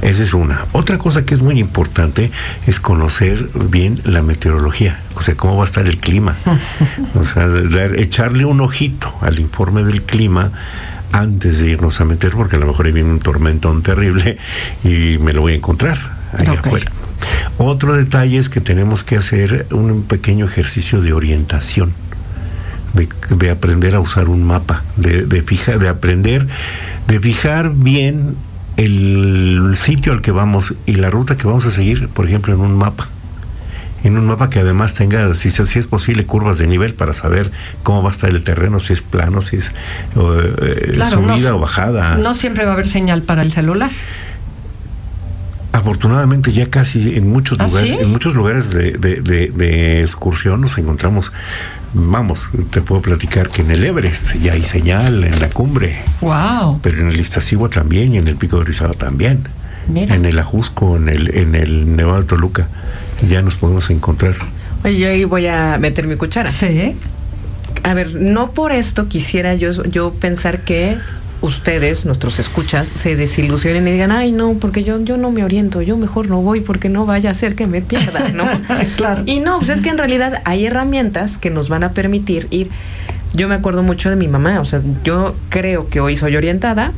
Esa 0.00 0.22
es 0.22 0.32
una. 0.32 0.66
Otra 0.70 0.96
cosa 0.96 1.24
que 1.26 1.34
es 1.34 1.40
muy 1.40 1.58
importante 1.58 2.30
es 2.68 2.78
conocer 2.78 3.48
bien 3.68 4.00
la 4.04 4.22
meteorología, 4.22 5.00
o 5.16 5.22
sea, 5.22 5.34
cómo 5.34 5.56
va 5.56 5.62
a 5.62 5.66
estar 5.66 5.88
el 5.88 5.98
clima. 5.98 6.36
O 7.14 7.24
sea, 7.24 7.48
echarle 7.96 8.44
un 8.44 8.60
ojito 8.60 9.12
al 9.22 9.40
informe 9.40 9.82
del 9.82 10.02
clima 10.02 10.52
antes 11.10 11.58
de 11.58 11.70
irnos 11.70 12.00
a 12.00 12.04
meter, 12.04 12.32
porque 12.32 12.56
a 12.56 12.58
lo 12.60 12.66
mejor 12.66 12.86
ahí 12.86 12.92
viene 12.92 13.10
un 13.10 13.18
tormentón 13.18 13.82
terrible 13.82 14.38
y 14.84 15.18
me 15.18 15.32
lo 15.32 15.40
voy 15.40 15.54
a 15.54 15.56
encontrar 15.56 16.17
ahí 16.32 16.46
afuera. 16.46 16.90
Otro 17.58 17.94
detalle 17.94 18.38
es 18.38 18.48
que 18.48 18.60
tenemos 18.60 19.04
que 19.04 19.16
hacer 19.16 19.66
un 19.70 20.04
pequeño 20.04 20.46
ejercicio 20.46 21.00
de 21.00 21.12
orientación, 21.12 21.92
de, 22.94 23.50
aprender 23.50 23.94
a 23.94 24.00
usar 24.00 24.28
un 24.28 24.44
mapa, 24.44 24.84
de, 24.96 25.26
de, 25.26 25.42
de 25.42 25.88
aprender, 25.88 26.46
de 27.06 27.20
fijar 27.20 27.72
bien 27.74 28.36
el 28.76 29.72
sitio 29.74 30.12
al 30.12 30.22
que 30.22 30.30
vamos 30.30 30.74
y 30.86 30.94
la 30.94 31.10
ruta 31.10 31.36
que 31.36 31.46
vamos 31.46 31.66
a 31.66 31.70
seguir, 31.70 32.08
por 32.08 32.26
ejemplo, 32.26 32.54
en 32.54 32.60
un 32.60 32.76
mapa 32.76 33.08
en 34.04 34.16
un 34.16 34.26
mapa 34.26 34.50
que 34.50 34.60
además 34.60 34.94
tenga, 34.94 35.34
si, 35.34 35.50
si, 35.50 35.78
es 35.78 35.86
posible, 35.86 36.24
curvas 36.24 36.58
de 36.58 36.66
nivel 36.66 36.94
para 36.94 37.12
saber 37.14 37.50
cómo 37.82 38.02
va 38.02 38.10
a 38.10 38.12
estar 38.12 38.30
el 38.30 38.42
terreno, 38.44 38.78
si 38.80 38.92
es 38.92 39.02
plano, 39.02 39.42
si 39.42 39.56
es 39.56 39.72
eh, 40.16 41.00
subida 41.08 41.54
o 41.54 41.58
bajada. 41.58 42.16
No 42.16 42.34
siempre 42.34 42.64
va 42.64 42.70
a 42.70 42.74
haber 42.74 42.88
señal 42.88 43.22
para 43.22 43.42
el 43.42 43.52
celular. 43.52 43.90
Afortunadamente 45.78 46.52
ya 46.52 46.68
casi 46.70 47.16
en 47.16 47.30
muchos 47.30 47.58
¿Ah, 47.60 47.66
lugares, 47.66 48.00
en 48.00 48.10
muchos 48.10 48.34
lugares 48.34 48.70
de, 48.70 48.92
de, 48.98 50.00
excursión 50.00 50.60
nos 50.60 50.76
encontramos 50.78 51.32
vamos, 51.94 52.50
te 52.70 52.82
puedo 52.82 53.00
platicar 53.00 53.48
que 53.48 53.62
en 53.62 53.70
el 53.70 53.84
Everest 53.84 54.34
ya 54.42 54.52
hay 54.54 54.64
señal 54.64 55.24
en 55.24 55.40
la 55.40 55.48
cumbre. 55.48 56.00
Wow. 56.20 56.80
Pero 56.82 56.98
en 56.98 57.08
el 57.08 57.18
Iztaccíhuatl 57.18 57.78
también 57.78 58.14
y 58.14 58.18
en 58.18 58.28
el 58.28 58.36
Pico 58.36 58.56
de 58.56 58.62
Orizaba 58.62 58.94
también. 58.94 59.48
Mira. 59.86 60.14
En 60.14 60.26
el 60.26 60.38
Ajusco, 60.38 60.96
en 60.96 61.08
el 61.08 61.34
en 61.34 61.54
el 61.54 61.96
Nevado 61.96 62.20
de 62.20 62.26
Toluca 62.26 62.68
ya 63.26 63.42
nos 63.42 63.56
podemos 63.56 63.88
encontrar. 63.90 64.34
Oye, 64.84 64.98
yo 64.98 65.08
ahí 65.08 65.24
voy 65.24 65.46
a 65.46 65.78
meter 65.78 66.06
mi 66.06 66.16
cuchara. 66.16 66.50
Sí. 66.50 66.94
A 67.82 67.94
ver, 67.94 68.14
no 68.14 68.52
por 68.52 68.72
esto 68.72 69.08
quisiera 69.08 69.54
yo, 69.54 69.70
yo 69.84 70.12
pensar 70.12 70.60
que 70.60 70.98
ustedes, 71.40 72.04
nuestros 72.04 72.38
escuchas, 72.38 72.88
se 72.88 73.16
desilusionen 73.16 73.86
y 73.88 73.92
digan, 73.92 74.12
ay, 74.12 74.32
no, 74.32 74.54
porque 74.54 74.84
yo, 74.84 75.00
yo 75.00 75.16
no 75.16 75.30
me 75.30 75.44
oriento, 75.44 75.82
yo 75.82 75.96
mejor 75.96 76.28
no 76.28 76.40
voy 76.40 76.60
porque 76.60 76.88
no 76.88 77.06
vaya 77.06 77.30
a 77.30 77.34
ser 77.34 77.54
que 77.54 77.66
me 77.66 77.80
pierda, 77.80 78.28
¿no? 78.30 78.44
claro. 78.96 79.22
Y 79.26 79.40
no, 79.40 79.58
pues 79.58 79.70
es 79.70 79.80
que 79.80 79.90
en 79.90 79.98
realidad 79.98 80.42
hay 80.44 80.66
herramientas 80.66 81.38
que 81.38 81.50
nos 81.50 81.68
van 81.68 81.84
a 81.84 81.92
permitir 81.92 82.48
ir. 82.50 82.70
Yo 83.34 83.48
me 83.48 83.54
acuerdo 83.54 83.82
mucho 83.82 84.10
de 84.10 84.16
mi 84.16 84.28
mamá, 84.28 84.60
o 84.60 84.64
sea, 84.64 84.80
yo 85.04 85.36
creo 85.50 85.88
que 85.88 86.00
hoy 86.00 86.16
soy 86.16 86.36
orientada, 86.36 86.92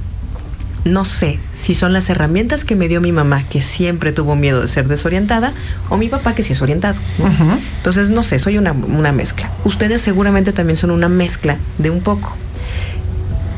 no 0.85 1.05
sé 1.05 1.38
si 1.53 1.74
son 1.74 1.92
las 1.92 2.09
herramientas 2.09 2.64
que 2.64 2.74
me 2.74 2.88
dio 2.88 3.00
mi 3.00 3.12
mamá, 3.12 3.42
que 3.42 3.61
siempre 3.61 4.12
tuvo 4.12 4.37
miedo 4.37 4.62
de 4.62 4.68
ser 4.68 4.88
desorientada, 4.88 5.53
o 5.88 5.96
mi 5.96 6.09
papá, 6.09 6.35
que 6.35 6.42
sí 6.42 6.53
es 6.53 6.62
orientado. 6.62 6.98
Entonces, 7.76 8.11
no 8.11 8.22
sé, 8.22 8.38
soy 8.38 8.57
una, 8.59 8.72
mezcla. 9.12 9.50
Ustedes 9.64 10.00
seguramente 10.00 10.53
también 10.53 10.76
son 10.76 10.90
una 10.90 11.09
mezcla 11.09 11.59
de 11.79 11.90
un 11.90 12.00
poco 12.00 12.35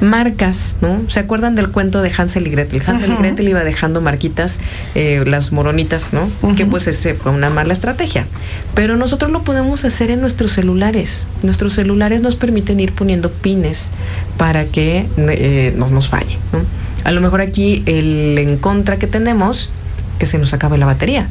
marcas, 0.03 0.77
¿no? 0.81 1.03
¿Se 1.09 1.21
acuerdan 1.21 1.55
del 1.55 1.71
cuento 1.71 2.03
de 2.03 2.13
Hansel 2.17 2.47
y 2.47 2.51
Gretel? 2.51 2.83
Hansel 2.87 3.13
y 3.13 3.17
Gretel 3.17 3.49
iba 3.49 3.65
dejando 3.65 4.01
marquitas, 4.01 4.61
eh, 4.95 5.23
las 5.27 5.53
moronitas, 5.53 6.13
¿no? 6.13 6.29
Que 6.55 6.67
pues 6.67 6.87
ese 6.89 7.15
fue 7.15 7.33
una 7.33 7.51
mala 7.51 7.73
estrategia. 7.73 8.27
Pero 8.75 8.97
nosotros 8.97 9.31
lo 9.31 9.43
podemos 9.43 9.85
hacer 9.85 10.11
en 10.11 10.21
nuestros 10.21 10.53
celulares. 10.53 11.27
Nuestros 11.43 11.75
celulares 11.75 12.21
nos 12.21 12.37
permiten 12.37 12.81
ir 12.81 12.93
poniendo 12.93 13.31
pines 13.31 13.93
para 14.37 14.65
que 14.65 15.07
eh, 15.17 15.73
no 15.77 15.89
nos 15.89 16.09
falle, 16.09 16.39
¿no? 16.53 16.61
A 17.05 17.11
lo 17.13 17.21
mejor 17.21 17.41
aquí 17.41 17.83
el 17.87 18.37
en 18.39 18.59
contra 18.59 18.99
que 18.99 19.07
tenemos, 19.07 19.71
que 20.23 20.27
se 20.27 20.39
nos 20.39 20.55
acabe 20.55 20.79
la 20.79 20.87
batería. 20.87 21.27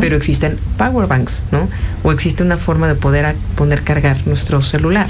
Pero 0.00 0.14
existen 0.14 0.58
power 0.76 1.08
banks, 1.08 1.46
¿no? 1.50 1.66
O 2.02 2.12
existe 2.12 2.42
una 2.42 2.58
forma 2.58 2.86
de 2.86 2.94
poder 2.94 3.34
poner 3.56 3.82
cargar 3.84 4.18
nuestro 4.26 4.60
celular. 4.60 5.08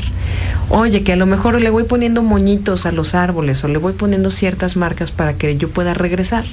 Oye, 0.69 1.03
que 1.03 1.15
a 1.15 1.17
lo 1.17 1.27
mejor 1.27 1.61
le 1.61 1.71
voy 1.71 1.83
poniendo 1.83 2.23
moñitos 2.23 2.87
a 2.87 2.93
los 2.93 3.17
árboles 3.17 3.65
o 3.65 3.69
le 3.69 3.79
voy 3.79 3.93
poniendo 3.93 4.31
ciertas 4.31 4.77
marcas 4.77 5.11
para 5.11 5.33
que 5.33 5.57
yo 5.57 5.69
pueda 5.69 5.95
regresar. 5.95 6.45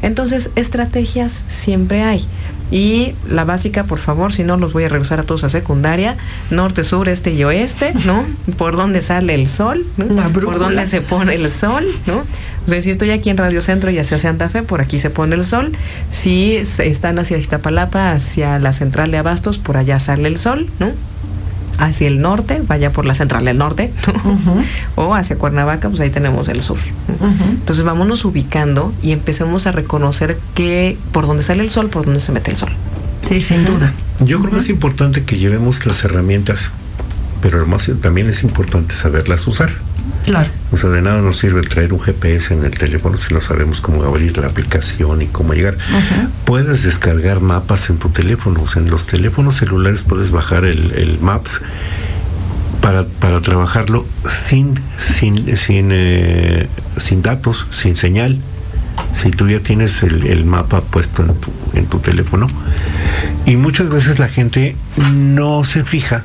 Entonces, 0.00 0.50
estrategias 0.54 1.44
siempre 1.48 2.02
hay. 2.02 2.24
Y 2.70 3.14
la 3.28 3.44
básica, 3.44 3.82
por 3.84 3.98
favor, 3.98 4.32
si 4.32 4.44
no 4.44 4.56
los 4.56 4.72
voy 4.72 4.84
a 4.84 4.88
regresar 4.88 5.18
a 5.18 5.24
todos 5.24 5.42
a 5.42 5.48
secundaria, 5.48 6.16
norte, 6.50 6.84
sur, 6.84 7.08
este 7.08 7.32
y 7.32 7.42
oeste, 7.42 7.94
¿no? 8.06 8.24
Por 8.56 8.76
dónde 8.76 9.02
sale 9.02 9.34
el 9.34 9.48
sol, 9.48 9.84
Por 10.32 10.58
dónde 10.58 10.86
se 10.86 11.00
pone 11.00 11.34
el 11.34 11.50
sol, 11.50 11.84
¿no? 12.06 12.22
O 12.66 12.70
sea, 12.70 12.80
si 12.80 12.90
estoy 12.90 13.10
aquí 13.10 13.28
en 13.30 13.36
Radio 13.36 13.60
Centro 13.60 13.90
y 13.90 13.98
hacia 13.98 14.18
Santa 14.18 14.48
Fe, 14.48 14.62
por 14.62 14.80
aquí 14.80 15.00
se 15.00 15.10
pone 15.10 15.34
el 15.34 15.44
sol. 15.44 15.72
Si 16.10 16.56
están 16.56 17.18
hacia 17.18 17.36
Iztapalapa, 17.36 18.12
hacia 18.12 18.58
la 18.58 18.72
central 18.72 19.10
de 19.10 19.18
Abastos, 19.18 19.58
por 19.58 19.76
allá 19.76 19.98
sale 19.98 20.28
el 20.28 20.38
sol, 20.38 20.70
¿no? 20.78 20.92
Hacia 21.78 22.06
el 22.06 22.20
norte, 22.20 22.62
vaya 22.66 22.92
por 22.92 23.06
la 23.06 23.14
central 23.14 23.44
del 23.46 23.58
norte, 23.58 23.92
o 24.94 25.14
hacia 25.14 25.36
Cuernavaca, 25.36 25.88
pues 25.88 26.00
ahí 26.00 26.10
tenemos 26.10 26.48
el 26.48 26.62
sur. 26.62 26.78
Entonces 27.50 27.84
vámonos 27.84 28.24
ubicando 28.24 28.92
y 29.02 29.10
empecemos 29.10 29.66
a 29.66 29.72
reconocer 29.72 30.38
que 30.54 30.96
por 31.10 31.26
dónde 31.26 31.42
sale 31.42 31.64
el 31.64 31.70
sol, 31.70 31.88
por 31.88 32.04
dónde 32.04 32.20
se 32.20 32.30
mete 32.30 32.52
el 32.52 32.56
sol. 32.56 32.70
Sí, 33.26 33.40
sin 33.42 33.64
duda. 33.64 33.92
Yo 34.20 34.38
creo 34.40 34.52
que 34.52 34.60
es 34.60 34.68
importante 34.68 35.24
que 35.24 35.38
llevemos 35.38 35.84
las 35.86 36.04
herramientas, 36.04 36.70
pero 37.40 37.58
además 37.58 37.90
también 38.00 38.28
es 38.28 38.44
importante 38.44 38.94
saberlas 38.94 39.46
usar. 39.48 39.70
Claro. 40.24 40.48
O 40.70 40.76
sea, 40.76 40.90
de 40.90 41.02
nada 41.02 41.20
nos 41.20 41.38
sirve 41.38 41.62
traer 41.62 41.92
un 41.92 42.00
GPS 42.00 42.54
en 42.54 42.64
el 42.64 42.70
teléfono 42.70 43.16
si 43.16 43.34
no 43.34 43.40
sabemos 43.40 43.80
cómo 43.80 44.02
abrir 44.04 44.38
la 44.38 44.46
aplicación 44.46 45.22
y 45.22 45.26
cómo 45.26 45.52
llegar. 45.54 45.76
Puedes 46.44 46.82
descargar 46.82 47.40
mapas 47.40 47.90
en 47.90 47.98
tu 47.98 48.08
teléfono. 48.08 48.62
O 48.62 48.66
sea, 48.66 48.82
en 48.82 48.90
los 48.90 49.06
teléfonos 49.06 49.56
celulares 49.56 50.02
puedes 50.02 50.30
bajar 50.30 50.64
el, 50.64 51.18
Maps 51.20 51.60
para, 52.80 53.04
para, 53.04 53.40
trabajarlo 53.40 54.06
sin, 54.24 54.80
sin, 54.98 55.56
sin, 55.56 55.90
eh, 55.92 56.68
sin 56.96 57.22
datos, 57.22 57.66
sin 57.70 57.96
señal. 57.96 58.38
Si 59.14 59.30
tú 59.30 59.48
ya 59.48 59.60
tienes 59.60 60.02
el, 60.02 60.26
el, 60.26 60.44
mapa 60.44 60.80
puesto 60.80 61.22
en 61.22 61.34
tu, 61.34 61.50
en 61.74 61.86
tu 61.86 61.98
teléfono. 61.98 62.48
Y 63.46 63.56
muchas 63.56 63.90
veces 63.90 64.18
la 64.18 64.28
gente 64.28 64.76
no 65.12 65.64
se 65.64 65.84
fija 65.84 66.24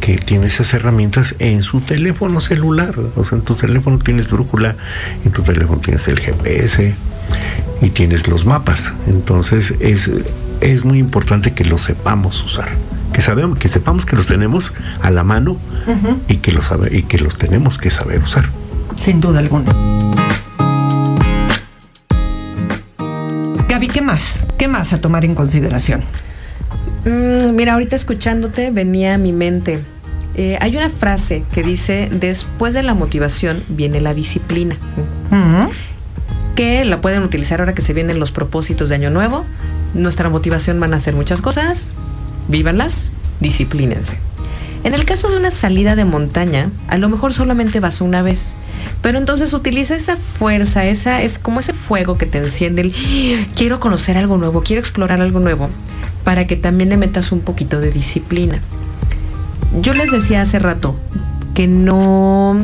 que 0.00 0.16
tiene 0.18 0.46
esas 0.46 0.72
herramientas 0.74 1.34
en 1.38 1.62
su 1.62 1.80
teléfono 1.80 2.40
celular. 2.40 2.94
O 3.16 3.24
sea, 3.24 3.38
en 3.38 3.44
tu 3.44 3.54
teléfono 3.54 3.98
tienes 3.98 4.28
brújula, 4.28 4.76
en 5.24 5.30
tu 5.30 5.42
teléfono 5.42 5.80
tienes 5.80 6.08
el 6.08 6.18
GPS 6.18 6.94
y 7.82 7.90
tienes 7.90 8.26
los 8.26 8.46
mapas. 8.46 8.92
Entonces 9.06 9.74
es, 9.80 10.10
es 10.60 10.84
muy 10.84 10.98
importante 10.98 11.52
que 11.52 11.64
los 11.64 11.82
sepamos 11.82 12.42
usar. 12.44 12.68
Que, 13.12 13.20
sabemos, 13.20 13.58
que 13.58 13.68
sepamos 13.68 14.06
que 14.06 14.16
los 14.16 14.26
tenemos 14.26 14.72
a 15.02 15.10
la 15.10 15.24
mano 15.24 15.58
y, 16.28 16.36
que 16.36 16.52
los, 16.52 16.72
y 16.90 17.02
que 17.02 17.18
los 17.18 17.36
tenemos 17.36 17.76
que 17.76 17.90
saber 17.90 18.20
usar. 18.22 18.48
Sin 18.96 19.20
duda 19.20 19.40
alguna. 19.40 19.70
Gaby, 23.68 23.88
¿qué 23.88 24.00
más? 24.00 24.46
¿Qué 24.58 24.68
más 24.68 24.92
a 24.92 25.00
tomar 25.00 25.24
en 25.24 25.34
consideración? 25.34 26.02
Mm, 27.04 27.54
mira, 27.54 27.74
ahorita 27.74 27.96
escuchándote 27.96 28.70
venía 28.70 29.14
a 29.14 29.18
mi 29.18 29.32
mente. 29.32 29.82
Eh, 30.36 30.58
hay 30.60 30.76
una 30.76 30.90
frase 30.90 31.42
que 31.52 31.62
dice, 31.62 32.08
después 32.10 32.74
de 32.74 32.82
la 32.82 32.94
motivación 32.94 33.62
viene 33.68 34.00
la 34.00 34.14
disciplina. 34.14 34.76
Que 36.54 36.84
la 36.84 37.00
pueden 37.00 37.22
utilizar 37.22 37.60
ahora 37.60 37.74
que 37.74 37.82
se 37.82 37.94
vienen 37.94 38.20
los 38.20 38.32
propósitos 38.32 38.88
de 38.90 38.96
Año 38.96 39.10
Nuevo. 39.10 39.44
Nuestra 39.94 40.28
motivación 40.28 40.78
van 40.78 40.94
a 40.94 40.98
hacer 40.98 41.14
muchas 41.14 41.40
cosas. 41.40 41.92
Vívanlas, 42.48 43.12
disciplínense. 43.40 44.18
En 44.82 44.94
el 44.94 45.04
caso 45.04 45.28
de 45.28 45.36
una 45.36 45.50
salida 45.50 45.94
de 45.94 46.04
montaña, 46.04 46.70
a 46.88 46.96
lo 46.96 47.08
mejor 47.08 47.34
solamente 47.34 47.80
vas 47.80 48.00
una 48.00 48.22
vez, 48.22 48.54
pero 49.02 49.18
entonces 49.18 49.52
utiliza 49.52 49.94
esa 49.94 50.16
fuerza, 50.16 50.86
esa 50.86 51.20
es 51.20 51.38
como 51.38 51.60
ese 51.60 51.74
fuego 51.74 52.16
que 52.16 52.24
te 52.24 52.38
enciende 52.38 52.80
el 52.80 52.94
quiero 53.54 53.78
conocer 53.78 54.16
algo 54.16 54.38
nuevo, 54.38 54.62
quiero 54.62 54.80
explorar 54.80 55.20
algo 55.20 55.38
nuevo 55.38 55.68
para 56.24 56.46
que 56.46 56.56
también 56.56 56.90
le 56.90 56.96
metas 56.96 57.32
un 57.32 57.40
poquito 57.40 57.80
de 57.80 57.90
disciplina. 57.90 58.60
Yo 59.80 59.94
les 59.94 60.10
decía 60.10 60.42
hace 60.42 60.58
rato 60.58 60.96
que 61.54 61.66
no... 61.66 62.56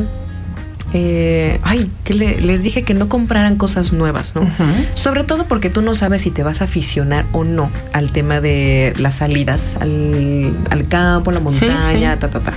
Eh, 0.93 1.59
ay, 1.63 1.91
que 2.05 2.13
les 2.13 2.63
dije 2.63 2.83
que 2.83 2.93
no 2.93 3.09
compraran 3.09 3.57
cosas 3.57 3.91
nuevas, 3.91 4.35
¿no? 4.35 4.49
Sobre 4.93 5.25
todo 5.25 5.45
porque 5.45 5.69
tú 5.69 5.81
no 5.81 5.95
sabes 5.95 6.21
si 6.21 6.31
te 6.31 6.43
vas 6.43 6.61
a 6.61 6.63
aficionar 6.63 7.25
o 7.33 7.43
no 7.43 7.69
al 7.91 8.11
tema 8.11 8.39
de 8.39 8.93
las 8.97 9.15
salidas 9.15 9.77
al, 9.81 10.85
campo, 10.87 11.31
la 11.31 11.41
montaña, 11.41 12.17
ta, 12.19 12.29
ta, 12.29 12.39
ta. 12.39 12.53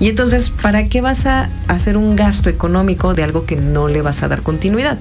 Y 0.00 0.08
entonces, 0.08 0.50
¿para 0.50 0.86
qué 0.86 1.00
vas 1.00 1.26
a 1.26 1.48
hacer 1.68 1.96
un 1.96 2.16
gasto 2.16 2.48
económico 2.48 3.14
de 3.14 3.22
algo 3.22 3.46
que 3.46 3.56
no 3.56 3.88
le 3.88 4.02
vas 4.02 4.22
a 4.22 4.28
dar 4.28 4.42
continuidad? 4.42 4.98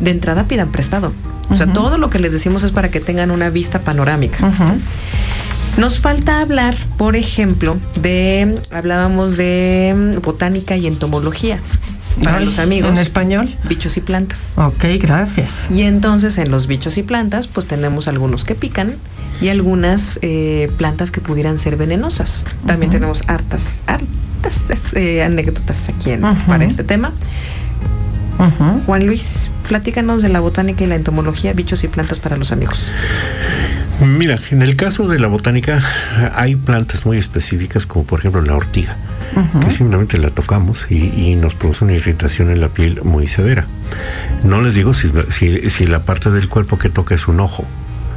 De 0.00 0.10
entrada 0.10 0.44
pidan 0.44 0.72
prestado. 0.72 1.12
O 1.50 1.56
sea, 1.56 1.66
todo 1.72 1.98
lo 1.98 2.08
que 2.08 2.18
les 2.18 2.32
decimos 2.32 2.62
es 2.62 2.72
para 2.72 2.90
que 2.90 3.00
tengan 3.00 3.30
una 3.30 3.50
vista 3.50 3.80
panorámica. 3.80 4.50
Nos 5.76 6.00
falta 6.00 6.40
hablar, 6.40 6.74
por 6.98 7.16
ejemplo, 7.16 7.78
de, 8.00 8.56
hablábamos 8.70 9.36
de 9.36 10.18
botánica 10.22 10.76
y 10.76 10.86
entomología 10.86 11.60
para 12.22 12.38
Ay, 12.38 12.44
los 12.44 12.58
amigos. 12.58 12.90
¿En 12.90 12.98
español? 12.98 13.54
Bichos 13.68 13.96
y 13.96 14.00
plantas. 14.00 14.58
Ok, 14.58 14.84
gracias. 15.00 15.66
Y 15.70 15.82
entonces 15.82 16.38
en 16.38 16.50
los 16.50 16.66
bichos 16.66 16.98
y 16.98 17.02
plantas, 17.02 17.48
pues 17.48 17.66
tenemos 17.66 18.08
algunos 18.08 18.44
que 18.44 18.54
pican 18.54 18.96
y 19.40 19.48
algunas 19.48 20.18
eh, 20.22 20.70
plantas 20.78 21.10
que 21.10 21.20
pudieran 21.20 21.58
ser 21.58 21.76
venenosas. 21.76 22.44
También 22.66 22.90
tenemos 22.90 23.22
hartas, 23.28 23.82
hartas 23.86 24.94
eh, 24.94 25.22
anécdotas 25.22 25.88
aquí 25.88 26.10
en- 26.12 26.22
para 26.46 26.64
este 26.64 26.84
tema. 26.84 27.12
Juan 28.86 29.06
Luis, 29.06 29.50
platícanos 29.68 30.20
de 30.22 30.28
la 30.28 30.40
botánica 30.40 30.82
y 30.82 30.88
la 30.88 30.96
entomología, 30.96 31.52
bichos 31.52 31.84
y 31.84 31.88
plantas 31.88 32.18
para 32.18 32.36
los 32.36 32.50
amigos. 32.50 32.84
Mira, 34.00 34.38
en 34.50 34.62
el 34.62 34.74
caso 34.74 35.06
de 35.06 35.20
la 35.20 35.28
botánica 35.28 35.80
hay 36.34 36.56
plantas 36.56 37.06
muy 37.06 37.18
específicas 37.18 37.86
como 37.86 38.04
por 38.04 38.18
ejemplo 38.18 38.42
la 38.42 38.54
ortiga, 38.56 38.96
que 39.60 39.70
simplemente 39.70 40.18
la 40.18 40.30
tocamos 40.30 40.86
y, 40.90 41.12
y 41.30 41.36
nos 41.36 41.54
produce 41.54 41.84
una 41.84 41.94
irritación 41.94 42.50
en 42.50 42.60
la 42.60 42.68
piel 42.68 43.00
muy 43.02 43.26
severa. 43.26 43.66
No 44.44 44.60
les 44.62 44.74
digo 44.74 44.92
si, 44.94 45.10
si- 45.28 45.70
si 45.70 45.86
la 45.86 46.04
parte 46.04 46.30
del 46.30 46.48
cuerpo 46.48 46.78
que 46.78 46.88
toca 46.88 47.14
es 47.14 47.28
un 47.28 47.40
ojo, 47.40 47.66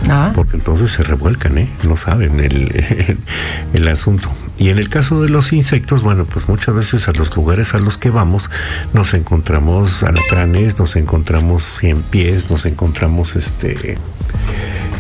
Ah, 0.10 0.32
porque 0.36 0.58
entonces 0.58 0.92
se 0.92 1.04
revuelcan, 1.04 1.58
¿eh? 1.58 1.70
no 1.84 1.96
saben 1.96 2.42
el, 2.42 3.18
el 3.74 3.88
asunto. 3.88 4.30
Y 4.58 4.70
en 4.70 4.78
el 4.78 4.90
caso 4.90 5.22
de 5.22 5.30
los 5.30 5.54
insectos, 5.54 6.04
bueno, 6.04 6.26
pues 6.26 6.50
muchas 6.50 6.76
veces 6.76 7.08
a 7.08 7.14
los 7.14 7.34
lugares 7.36 7.74
a 7.74 7.78
los 7.78 7.98
que 7.98 8.10
vamos 8.10 8.52
nos 8.94 9.14
encontramos 9.14 10.04
alacranes, 10.04 10.78
nos 10.80 10.98
encontramos 10.98 11.64
cien 11.64 12.02
pies, 12.04 12.50
nos 12.52 12.66
encontramos 12.66 13.38
este 13.38 13.98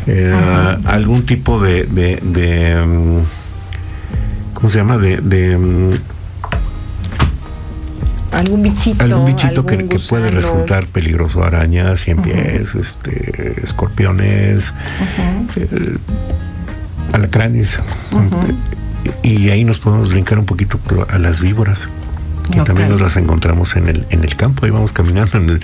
eh, 0.07 0.77
algún 0.85 1.25
tipo 1.25 1.59
de, 1.59 1.83
de, 1.83 2.19
de, 2.21 2.85
mm, 2.85 3.19
¿cómo 4.55 4.69
se 4.69 4.79
llama? 4.79 4.97
De, 4.97 5.17
de, 5.17 5.57
mm, 5.57 5.91
Algún 8.31 8.63
bichito. 8.63 9.03
algún 9.03 9.25
bichito 9.27 9.65
que, 9.65 9.75
algún 9.75 9.89
que 9.89 9.99
puede 9.99 10.31
resultar 10.31 10.87
peligroso, 10.87 11.43
arañas, 11.43 12.01
cien 12.01 12.21
pies, 12.21 12.75
este, 12.75 13.61
escorpiones, 13.63 14.73
eh, 15.55 15.97
alacranes. 17.13 17.79
Y 19.23 19.49
ahí 19.51 19.63
nos 19.63 19.77
podemos 19.79 20.09
brincar 20.09 20.39
un 20.39 20.45
poquito 20.45 20.79
a 21.07 21.17
las 21.17 21.39
víboras. 21.39 21.89
Que 22.51 22.61
también 22.61 22.89
nos 22.89 23.01
las 23.01 23.17
encontramos 23.17 23.75
en 23.75 23.87
el, 23.87 24.05
en 24.09 24.23
el 24.23 24.35
campo, 24.35 24.65
ahí 24.65 24.71
vamos 24.71 24.91
caminando, 24.93 25.37
en 25.37 25.49
el- 25.49 25.59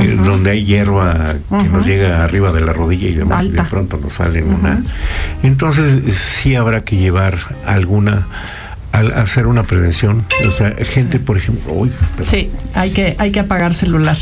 eh, 0.00 0.18
donde 0.22 0.50
hay 0.50 0.64
hierba 0.64 1.34
que 1.48 1.68
nos 1.68 1.86
llega 1.86 2.22
arriba 2.24 2.52
de 2.52 2.60
la 2.60 2.72
rodilla 2.72 3.08
y 3.08 3.14
demás, 3.14 3.44
y 3.44 3.48
de 3.50 3.62
pronto 3.64 3.98
nos 4.02 4.12
salen 4.14 4.52
una. 4.52 4.82
Entonces, 5.42 6.14
sí 6.14 6.54
habrá 6.54 6.82
que 6.82 6.96
llevar 6.96 7.38
alguna, 7.66 8.26
al 8.92 9.12
hacer 9.12 9.46
una 9.46 9.62
prevención. 9.62 10.24
O 10.46 10.50
sea, 10.50 10.74
gente, 10.78 11.18
por 11.18 11.36
ejemplo, 11.36 11.72
uy, 11.72 11.90
sí, 12.24 12.50
hay 12.74 12.90
que, 12.90 13.16
hay 13.18 13.30
que 13.32 13.40
apagar 13.40 13.74
celular. 13.74 14.16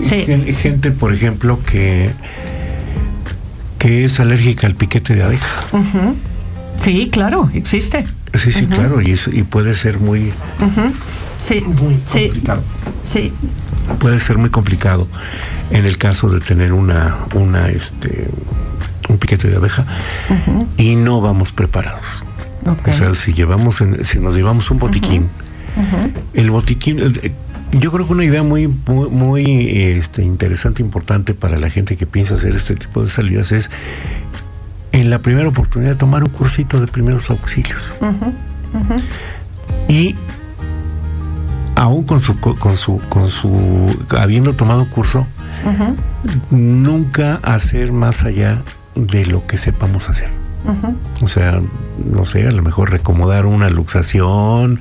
Sí. 0.00 0.24
Gen- 0.26 0.46
Gente, 0.56 0.90
por 0.90 1.12
ejemplo, 1.14 1.60
que, 1.64 2.10
que 3.78 4.04
es 4.04 4.18
alérgica 4.20 4.66
al 4.66 4.74
piquete 4.74 5.14
de 5.14 5.22
abeja. 5.22 5.62
Sí, 6.80 7.08
claro, 7.12 7.48
existe. 7.54 8.04
Sí, 8.34 8.50
sí, 8.50 8.66
claro, 8.66 9.00
y, 9.00 9.12
es- 9.12 9.30
y 9.32 9.44
puede 9.44 9.76
ser 9.76 10.00
muy, 10.00 10.32
Sí, 11.44 11.60
muy 11.60 11.98
sí, 12.06 12.26
complicado. 12.28 12.62
sí. 13.04 13.32
Puede 13.98 14.18
ser 14.18 14.38
muy 14.38 14.48
complicado 14.50 15.06
en 15.70 15.84
el 15.84 15.98
caso 15.98 16.30
de 16.30 16.40
tener 16.40 16.72
una, 16.72 17.18
una, 17.34 17.68
este, 17.68 18.28
un 19.10 19.18
piquete 19.18 19.48
de 19.50 19.56
abeja 19.56 19.84
y 20.78 20.96
no 20.96 21.20
vamos 21.20 21.52
preparados. 21.52 22.24
O 22.86 22.92
sea, 22.92 23.14
si 23.14 23.34
llevamos, 23.34 23.82
en- 23.82 24.02
si 24.04 24.18
nos 24.20 24.34
llevamos 24.36 24.70
un 24.70 24.78
botiquín, 24.78 25.28
el 26.32 26.50
botiquín, 26.50 26.98
eh, 27.22 27.32
yo 27.72 27.92
creo 27.92 28.06
que 28.06 28.12
una 28.14 28.24
idea 28.24 28.42
muy, 28.42 28.68
muy, 28.68 29.10
muy, 29.10 29.44
este, 29.70 30.22
interesante, 30.22 30.80
importante 30.82 31.34
para 31.34 31.58
la 31.58 31.68
gente 31.68 31.96
que 31.98 32.06
piensa 32.06 32.36
hacer 32.36 32.54
este 32.56 32.76
tipo 32.76 33.02
de 33.04 33.10
salidas 33.10 33.52
es 33.52 33.70
en 34.92 35.10
la 35.10 35.18
primera 35.20 35.46
oportunidad 35.48 35.96
tomar 35.98 36.22
un 36.24 36.30
cursito 36.30 36.80
de 36.80 36.86
primeros 36.86 37.28
auxilios. 37.28 37.94
Y 39.88 40.14
aún 41.74 42.04
con 42.04 42.20
su, 42.20 42.38
co- 42.38 42.56
con 42.56 42.76
su, 42.76 43.00
con 43.08 43.28
su, 43.28 43.96
habiendo 44.18 44.54
tomado 44.54 44.88
curso, 44.90 45.26
nunca 46.50 47.40
hacer 47.42 47.92
más 47.92 48.24
allá 48.24 48.62
de 48.94 49.26
lo 49.26 49.46
que 49.46 49.56
sepamos 49.56 50.08
hacer. 50.08 50.28
O 51.20 51.28
sea, 51.28 51.60
no 52.10 52.24
sé, 52.24 52.46
a 52.46 52.50
lo 52.50 52.62
mejor 52.62 52.90
recomodar 52.90 53.44
una 53.44 53.68
luxación 53.68 54.80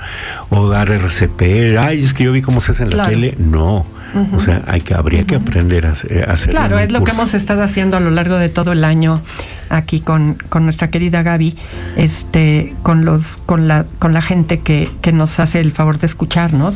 o 0.50 0.70
dar 0.70 0.90
RCP. 0.92 1.78
Ay, 1.78 2.02
es 2.04 2.14
que 2.14 2.24
yo 2.24 2.32
vi 2.32 2.42
cómo 2.42 2.62
se 2.62 2.72
hace 2.72 2.84
en 2.84 2.90
la 2.92 2.96
Claro. 2.96 3.10
tele. 3.10 3.36
No. 3.38 3.86
O 4.32 4.40
sea, 4.40 4.62
hay 4.68 4.82
que, 4.82 4.94
habría 4.94 5.26
que 5.26 5.34
aprender 5.36 5.88
a, 5.88 5.94
hacer- 5.94 6.30
a 6.30 6.34
hacer 6.34 6.52
Claro, 6.52 6.78
es 6.80 6.92
lo 6.92 7.04
que 7.04 7.12
hemos 7.12 7.34
estado 7.34 7.64
haciendo 7.64 7.98
a 7.98 8.00
lo 8.00 8.12
largo 8.12 8.36
de 8.38 8.48
todo 8.48 8.72
el 8.72 8.84
año 8.84 9.22
aquí 9.70 10.00
con, 10.02 10.38
con 10.50 10.64
nuestra 10.66 10.90
querida 10.90 11.24
Gaby, 11.24 11.56
este, 11.98 12.74
con 12.84 13.06
los, 13.06 13.38
con 13.46 13.68
la, 13.68 13.86
con 14.00 14.14
la 14.14 14.22
gente 14.22 14.60
que, 14.60 14.90
que 15.02 15.12
nos 15.12 15.40
hace 15.40 15.60
el 15.60 15.72
favor 15.72 15.98
de 16.00 16.08
escucharnos, 16.08 16.76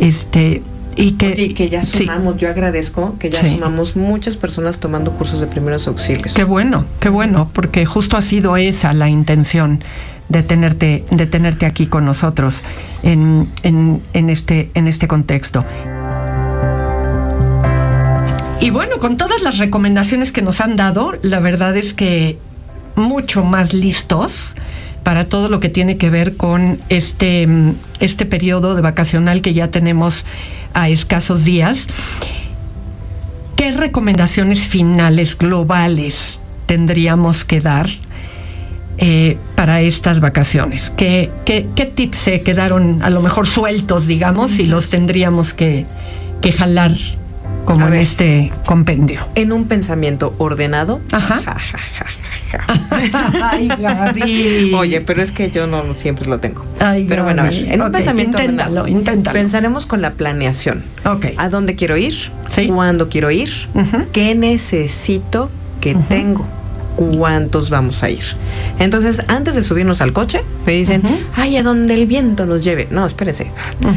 este, 0.00 0.62
y 0.96 1.12
que, 1.12 1.34
Y 1.40 1.54
que 1.54 1.68
ya 1.68 1.82
sí, 1.84 1.98
sumamos, 1.98 2.38
yo 2.38 2.48
agradezco 2.50 3.16
que 3.20 3.30
ya 3.30 3.42
Sí. 3.44 3.50
sumamos 3.54 3.94
muchas 3.94 4.36
personas 4.36 4.80
tomando 4.80 5.12
cursos 5.12 5.38
de 5.40 5.46
primeros 5.46 5.86
auxilios. 5.86 6.34
Qué 6.34 6.42
bueno, 6.42 6.86
qué 6.98 7.08
bueno, 7.08 7.48
porque 7.52 7.86
justo 7.86 8.16
ha 8.16 8.22
sido 8.22 8.56
esa 8.56 8.92
la 8.94 9.08
intención 9.08 9.84
de 10.28 10.42
tenerte, 10.42 11.04
de 11.12 11.26
tenerte 11.26 11.66
aquí 11.66 11.86
con 11.86 12.04
nosotros 12.04 12.62
en, 13.04 13.46
en, 13.62 14.02
en 14.12 14.28
este, 14.28 14.70
en 14.74 14.88
este 14.88 15.06
contexto. 15.06 15.64
Y 18.60 18.70
bueno, 18.70 18.98
con 18.98 19.16
todas 19.16 19.42
las 19.42 19.58
recomendaciones 19.58 20.32
que 20.32 20.42
nos 20.42 20.60
han 20.60 20.74
dado, 20.74 21.12
la 21.22 21.38
verdad 21.38 21.76
es 21.76 21.94
que 21.94 22.38
mucho 22.96 23.44
más 23.44 23.72
listos 23.72 24.54
para 25.04 25.26
todo 25.26 25.48
lo 25.48 25.60
que 25.60 25.68
tiene 25.68 25.96
que 25.96 26.10
ver 26.10 26.36
con 26.36 26.78
este, 26.88 27.46
mm, 27.46 27.74
este 28.00 28.26
periodo 28.26 28.74
de 28.74 28.82
vacacional 28.82 29.42
que 29.42 29.54
ya 29.54 29.70
tenemos 29.70 30.24
a 30.74 30.88
escasos 30.88 31.44
días. 31.44 31.86
¿Qué 33.54 33.70
recomendaciones 33.70 34.66
finales 34.66 35.38
globales 35.38 36.40
tendríamos 36.66 37.44
que 37.44 37.60
dar 37.60 37.88
eh, 38.98 39.38
para 39.54 39.82
estas 39.82 40.18
vacaciones? 40.18 40.90
¿Qué, 40.90 41.30
tips 41.94 42.18
se 42.18 42.40
quedaron 42.42 43.04
a 43.04 43.10
lo 43.10 43.22
mejor 43.22 43.46
sueltos, 43.46 44.08
digamos, 44.08 44.58
y 44.58 44.66
los 44.66 44.90
tendríamos 44.90 45.54
que 45.54 45.86
jalar 46.56 46.96
como 47.68 47.84
A 47.84 47.88
en 47.88 47.92
ver. 47.92 48.02
este 48.02 48.50
compendio? 48.66 49.20
En 49.34 49.52
un 49.52 49.66
pensamiento 49.68 50.34
ordenado. 50.38 51.00
Ajá. 51.12 51.42
Ja, 51.44 51.54
ja, 51.58 51.78
ja. 51.98 52.06
Ay, 53.50 53.68
Gaby. 53.78 54.72
Oye, 54.74 55.02
pero 55.02 55.20
es 55.20 55.32
que 55.32 55.50
yo 55.50 55.66
no 55.66 55.92
siempre 55.92 56.26
lo 56.26 56.40
tengo. 56.40 56.64
Ay, 56.80 57.04
pero 57.06 57.22
bueno, 57.22 57.42
a 57.42 57.44
ver, 57.44 57.70
en 57.70 57.82
un 57.82 57.92
pensamiento 57.92 58.38
inténtalo, 58.40 58.80
ordenado. 58.82 58.88
inténtalo. 58.88 59.34
Pensaremos 59.38 59.84
con 59.84 60.00
la 60.00 60.12
planeación. 60.12 60.82
Ok. 61.04 61.26
¿A 61.36 61.50
dónde 61.50 61.74
quiero 61.76 61.98
ir? 61.98 62.14
Sí. 62.50 62.68
¿Cuándo 62.68 63.10
quiero 63.10 63.30
ir? 63.30 63.50
¿Qué 64.12 64.34
necesito 64.34 65.50
que 65.82 65.94
tengo? 65.94 66.46
¿Cuántos 66.98 67.70
vamos 67.70 68.02
a 68.02 68.10
ir? 68.10 68.24
Entonces, 68.80 69.22
antes 69.28 69.54
de 69.54 69.62
subirnos 69.62 70.00
al 70.00 70.12
coche, 70.12 70.42
me 70.66 70.72
dicen, 70.72 71.00
ay, 71.36 71.56
a 71.56 71.62
donde 71.62 71.94
el 71.94 72.06
viento 72.06 72.44
nos 72.44 72.64
lleve. 72.64 72.88
No, 72.90 73.06
espérense. 73.06 73.52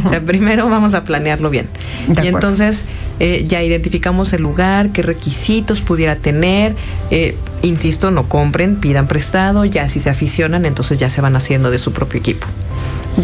O 0.05 0.07
sea, 0.07 0.21
primero 0.21 0.69
vamos 0.69 0.93
a 0.93 1.03
planearlo 1.03 1.49
bien. 1.49 1.67
De 2.07 2.09
y 2.09 2.27
acuerdo. 2.27 2.37
entonces 2.37 2.85
eh, 3.19 3.45
ya 3.47 3.63
identificamos 3.63 4.33
el 4.33 4.43
lugar, 4.43 4.91
qué 4.91 5.01
requisitos 5.01 5.81
pudiera 5.81 6.15
tener. 6.15 6.75
Eh, 7.09 7.35
insisto, 7.63 8.11
no 8.11 8.29
compren, 8.29 8.75
pidan 8.75 9.07
prestado. 9.07 9.65
Ya 9.65 9.89
si 9.89 9.99
se 9.99 10.11
aficionan, 10.11 10.67
entonces 10.67 10.99
ya 10.99 11.09
se 11.09 11.21
van 11.21 11.35
haciendo 11.35 11.71
de 11.71 11.79
su 11.79 11.93
propio 11.93 12.19
equipo. 12.19 12.45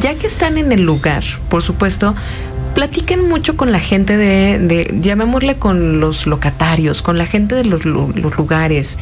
Ya 0.02 0.16
que 0.16 0.26
están 0.26 0.58
en 0.58 0.72
el 0.72 0.82
lugar, 0.82 1.24
por 1.50 1.62
supuesto, 1.62 2.16
platiquen 2.78 3.28
mucho 3.28 3.58
con 3.58 3.72
la 3.72 3.80
gente 3.80 4.18
de, 4.18 4.60
de 4.60 5.00
llamémosle 5.02 5.56
con 5.56 6.00
los 6.00 6.28
locatarios, 6.28 7.02
con 7.02 7.18
la 7.18 7.26
gente 7.26 7.56
de 7.56 7.66
los, 7.66 7.86
lu- 7.86 8.13
los 8.13 8.38
lugares. 8.38 9.00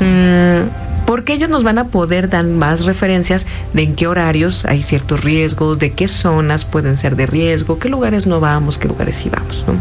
Mm, 0.00 0.68
porque 1.06 1.34
ellos 1.34 1.48
nos 1.48 1.62
van 1.62 1.78
a 1.78 1.84
poder 1.84 2.28
dar 2.28 2.44
más 2.44 2.84
referencias 2.84 3.46
de 3.74 3.82
en 3.84 3.94
qué 3.94 4.08
horarios 4.08 4.64
hay 4.64 4.82
ciertos 4.82 5.22
riesgos, 5.22 5.78
de 5.78 5.92
qué 5.92 6.08
zonas 6.08 6.64
pueden 6.64 6.96
ser 6.96 7.14
de 7.14 7.26
riesgo, 7.26 7.78
qué 7.78 7.88
lugares 7.88 8.26
no 8.26 8.40
vamos, 8.40 8.76
qué 8.76 8.88
lugares 8.88 9.14
sí 9.14 9.28
vamos, 9.30 9.64
¿no? 9.68 9.74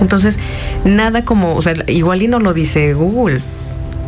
Entonces, 0.00 0.38
nada 0.86 1.22
como, 1.22 1.56
o 1.56 1.60
sea, 1.60 1.74
igual 1.88 2.22
y 2.22 2.28
no 2.28 2.40
lo 2.40 2.54
dice 2.54 2.94
Google. 2.94 3.42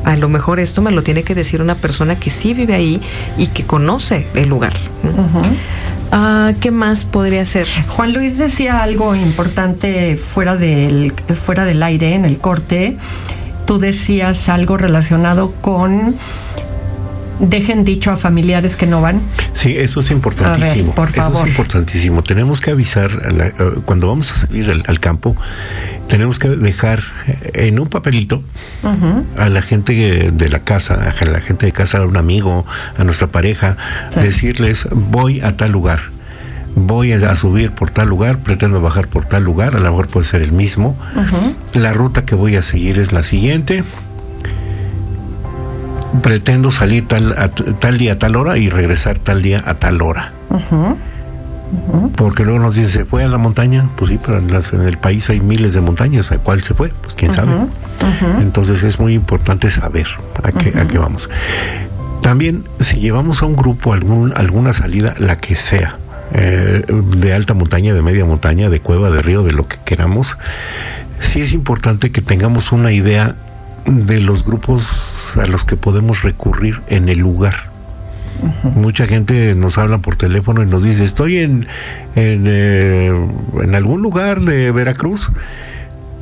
A 0.04 0.16
lo 0.16 0.30
mejor 0.30 0.60
esto 0.60 0.80
me 0.80 0.92
lo 0.92 1.02
tiene 1.02 1.24
que 1.24 1.34
decir 1.34 1.60
una 1.60 1.74
persona 1.74 2.18
que 2.18 2.30
sí 2.30 2.54
vive 2.54 2.72
ahí 2.74 3.02
y 3.36 3.48
que 3.48 3.64
conoce 3.64 4.26
el 4.34 4.48
lugar. 4.48 4.72
¿no? 5.02 5.10
Ah, 6.12 6.52
¿Qué 6.60 6.70
más 6.70 7.04
podría 7.04 7.44
ser? 7.44 7.66
Juan 7.88 8.12
Luis 8.12 8.38
decía 8.38 8.82
algo 8.82 9.14
importante 9.14 10.16
fuera 10.16 10.56
del, 10.56 11.12
fuera 11.42 11.64
del 11.64 11.82
aire, 11.82 12.14
en 12.14 12.24
el 12.24 12.38
corte. 12.38 12.96
Tú 13.66 13.78
decías 13.78 14.48
algo 14.48 14.76
relacionado 14.76 15.52
con 15.60 16.16
dejen 17.40 17.84
dicho 17.84 18.10
a 18.10 18.16
familiares 18.16 18.76
que 18.76 18.86
no 18.86 19.00
van. 19.00 19.20
Sí, 19.52 19.74
eso 19.76 20.00
es 20.00 20.10
importantísimo. 20.10 20.94
por 20.94 21.10
favor. 21.12 21.36
Eso 21.36 21.44
es 21.44 21.50
importantísimo. 21.50 22.22
Tenemos 22.22 22.60
que 22.60 22.70
avisar 22.70 23.10
eh, 23.38 23.52
cuando 23.84 24.08
vamos 24.08 24.32
a 24.32 24.46
salir 24.46 24.82
al, 24.86 25.00
campo, 25.00 25.36
tenemos 26.08 26.38
que 26.38 26.48
dejar 26.48 27.00
en 27.52 27.80
un 27.80 27.88
papelito 27.88 28.42
a 29.38 29.48
la 29.48 29.62
gente 29.62 30.30
de 30.32 30.48
la 30.48 30.60
casa, 30.60 30.94
a 30.94 31.24
la 31.24 31.40
gente 31.40 31.66
de 31.66 31.72
casa, 31.72 31.98
a 31.98 32.06
un 32.06 32.16
amigo, 32.16 32.64
a 32.96 33.04
nuestra 33.04 33.28
pareja, 33.28 33.76
decirles 34.14 34.88
voy 34.92 35.40
a 35.40 35.56
tal 35.56 35.72
lugar. 35.72 36.00
Voy 36.78 37.12
a 37.12 37.34
subir 37.36 37.70
por 37.70 37.90
tal 37.90 38.08
lugar, 38.08 38.38
pretendo 38.38 38.82
bajar 38.82 39.08
por 39.08 39.24
tal 39.24 39.44
lugar, 39.44 39.76
a 39.76 39.78
lo 39.78 39.90
mejor 39.90 40.08
puede 40.08 40.26
ser 40.26 40.42
el 40.42 40.52
mismo. 40.52 40.96
La 41.72 41.92
ruta 41.92 42.24
que 42.24 42.34
voy 42.34 42.56
a 42.56 42.62
seguir 42.62 42.98
es 42.98 43.12
la 43.12 43.22
siguiente 43.22 43.82
pretendo 46.22 46.70
salir 46.70 47.06
tal, 47.06 47.34
tal 47.78 47.98
día 47.98 48.14
a 48.14 48.18
tal 48.18 48.36
hora 48.36 48.56
y 48.58 48.68
regresar 48.68 49.18
tal 49.18 49.42
día 49.42 49.62
a 49.64 49.74
tal 49.74 50.00
hora. 50.02 50.32
Porque 52.16 52.44
luego 52.44 52.58
nos 52.58 52.74
dicen, 52.74 52.90
¿se 52.90 53.04
fue 53.04 53.24
a 53.24 53.28
la 53.28 53.38
montaña? 53.38 53.90
Pues 53.96 54.10
sí, 54.10 54.18
pero 54.24 54.38
en, 54.38 54.86
el 54.86 54.98
país 54.98 55.28
hay 55.30 55.40
miles 55.40 55.72
de 55.74 55.80
montañas. 55.80 56.32
¿A 56.32 56.38
cuál 56.38 56.62
se 56.62 56.74
fue? 56.74 56.90
Pues 57.02 57.14
quién 57.14 57.32
sabe. 57.32 57.52
Entonces 58.40 58.82
es 58.82 58.98
muy 59.00 59.14
importante 59.14 59.70
saber 59.70 60.06
a 60.42 60.52
qué, 60.52 60.78
a 60.78 60.86
qué 60.86 60.98
vamos. 60.98 61.28
También, 62.22 62.64
si 62.80 62.98
llevamos 62.98 63.42
a 63.42 63.46
un 63.46 63.56
grupo 63.56 63.92
algún, 63.92 64.32
alguna 64.36 64.72
salida, 64.72 65.14
la 65.18 65.38
que 65.38 65.54
sea, 65.54 65.98
eh, 66.32 66.84
de 66.88 67.32
alta 67.32 67.54
montaña, 67.54 67.94
de 67.94 68.02
media 68.02 68.24
montaña, 68.24 68.68
de 68.68 68.80
cueva, 68.80 69.10
de 69.10 69.22
río, 69.22 69.42
de 69.42 69.52
lo 69.52 69.68
que 69.68 69.76
queramos, 69.84 70.36
sí 71.20 71.40
es 71.40 71.52
importante 71.52 72.10
que 72.10 72.22
tengamos 72.22 72.72
una 72.72 72.92
idea 72.92 73.36
de 73.86 74.20
los 74.20 74.44
grupos 74.44 75.36
a 75.36 75.46
los 75.46 75.64
que 75.64 75.76
podemos 75.76 76.22
recurrir 76.22 76.82
en 76.88 77.08
el 77.08 77.18
lugar. 77.18 77.75
Mucha 78.74 79.06
gente 79.06 79.54
nos 79.54 79.78
habla 79.78 79.98
por 79.98 80.16
teléfono 80.16 80.62
y 80.62 80.66
nos 80.66 80.82
dice, 80.82 81.04
estoy 81.04 81.38
en, 81.38 81.66
en, 82.14 82.44
eh, 82.46 83.12
en, 83.62 83.74
algún 83.74 84.02
lugar 84.02 84.40
de 84.40 84.70
Veracruz 84.72 85.32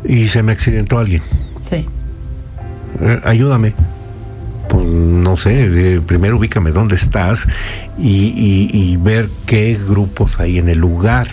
y 0.05 0.29
se 0.29 0.43
me 0.43 0.53
accidentó 0.53 0.99
alguien. 0.99 1.23
Sí. 1.69 1.87
Eh, 3.01 3.21
ayúdame. 3.25 3.75
Pues 4.69 4.87
no 4.87 5.37
sé, 5.37 6.01
primero 6.07 6.39
ubícame 6.39 6.73
dónde 6.73 6.97
estás 6.97 7.47
y, 7.99 8.69
y 8.73 8.97
ver 8.97 9.29
qué 9.47 9.79
grupos 9.89 10.41
hay 10.41 10.59
en 10.59 10.69
el 10.69 10.79
lugar 10.79 11.27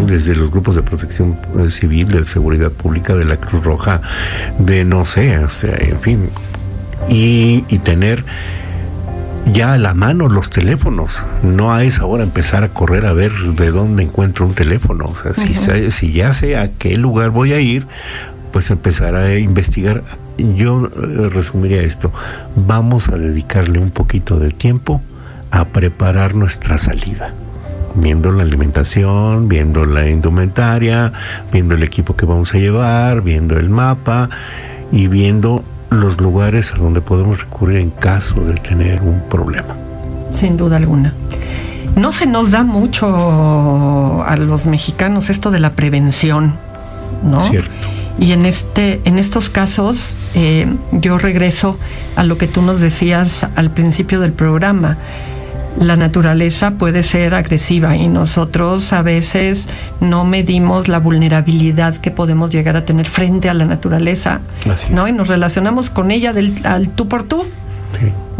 desde 0.00 0.34
los 0.34 0.50
grupos 0.50 0.74
de 0.74 0.82
protección 0.82 1.36
eh, 1.58 1.70
civil, 1.70 2.08
de 2.08 2.26
seguridad 2.26 2.70
pública, 2.70 3.14
de 3.14 3.24
la 3.24 3.36
Cruz 3.36 3.62
Roja, 3.62 4.00
de 4.58 4.84
no 4.84 5.04
sé, 5.04 5.38
o 5.38 5.50
sea, 5.50 5.76
en 5.76 6.00
fin, 6.00 6.28
y, 7.08 7.62
tener 7.84 8.24
ya 9.46 9.72
a 9.72 9.78
la 9.78 9.94
mano 9.94 10.28
los 10.28 10.50
teléfonos, 10.50 11.24
no 11.42 11.72
a 11.72 11.84
esa 11.84 12.06
hora 12.06 12.22
empezar 12.22 12.64
a 12.64 12.68
correr 12.68 13.06
a 13.06 13.12
ver 13.12 13.32
de 13.32 13.70
dónde 13.70 14.02
encuentro 14.02 14.46
un 14.46 14.54
teléfono, 14.54 15.06
o 15.06 15.14
sea, 15.14 15.34
si, 15.34 15.54
si 15.90 16.12
ya 16.12 16.32
sé 16.32 16.56
a 16.56 16.70
qué 16.70 16.96
lugar 16.96 17.30
voy 17.30 17.52
a 17.52 17.60
ir, 17.60 17.86
pues 18.52 18.70
empezar 18.70 19.16
a 19.16 19.38
investigar. 19.38 20.02
Yo 20.38 20.86
eh, 20.86 21.28
resumiría 21.30 21.82
esto, 21.82 22.12
vamos 22.54 23.08
a 23.08 23.18
dedicarle 23.18 23.78
un 23.78 23.90
poquito 23.90 24.38
de 24.38 24.50
tiempo 24.50 25.02
a 25.50 25.66
preparar 25.66 26.34
nuestra 26.34 26.78
salida. 26.78 27.34
Viendo 27.94 28.30
la 28.30 28.42
alimentación, 28.42 29.48
viendo 29.48 29.84
la 29.84 30.08
indumentaria, 30.08 31.12
viendo 31.52 31.74
el 31.74 31.82
equipo 31.82 32.16
que 32.16 32.24
vamos 32.24 32.54
a 32.54 32.58
llevar, 32.58 33.20
viendo 33.20 33.58
el 33.58 33.68
mapa 33.68 34.30
y 34.90 35.08
viendo 35.08 35.62
los 35.92 36.20
lugares 36.20 36.72
a 36.72 36.76
donde 36.76 37.00
podemos 37.00 37.42
recurrir 37.42 37.78
en 37.78 37.90
caso 37.90 38.40
de 38.40 38.54
tener 38.54 39.02
un 39.02 39.22
problema. 39.28 39.76
Sin 40.30 40.56
duda 40.56 40.76
alguna. 40.76 41.12
No 41.96 42.12
se 42.12 42.26
nos 42.26 42.50
da 42.50 42.62
mucho 42.62 44.24
a 44.24 44.36
los 44.36 44.66
mexicanos 44.66 45.28
esto 45.28 45.50
de 45.50 45.60
la 45.60 45.70
prevención, 45.72 46.54
¿no? 47.22 47.38
Cierto. 47.40 47.70
Y 48.18 48.32
en 48.32 48.46
este, 48.46 49.00
en 49.04 49.18
estos 49.18 49.50
casos, 49.50 50.14
eh, 50.34 50.66
yo 50.92 51.18
regreso 51.18 51.78
a 52.16 52.24
lo 52.24 52.38
que 52.38 52.46
tú 52.46 52.62
nos 52.62 52.80
decías 52.80 53.46
al 53.56 53.70
principio 53.70 54.20
del 54.20 54.32
programa 54.32 54.96
la 55.78 55.96
naturaleza 55.96 56.72
puede 56.72 57.02
ser 57.02 57.34
agresiva 57.34 57.96
y 57.96 58.08
nosotros 58.08 58.92
a 58.92 59.02
veces 59.02 59.66
no 60.00 60.24
medimos 60.24 60.88
la 60.88 60.98
vulnerabilidad 60.98 61.96
que 61.96 62.10
podemos 62.10 62.50
llegar 62.50 62.76
a 62.76 62.84
tener 62.84 63.08
frente 63.08 63.48
a 63.48 63.54
la 63.54 63.64
naturaleza, 63.64 64.40
¿no? 64.90 65.08
Y 65.08 65.12
nos 65.12 65.28
relacionamos 65.28 65.90
con 65.90 66.10
ella 66.10 66.32
del, 66.32 66.60
al 66.64 66.88
tú 66.88 67.08
por 67.08 67.24
tú, 67.24 67.46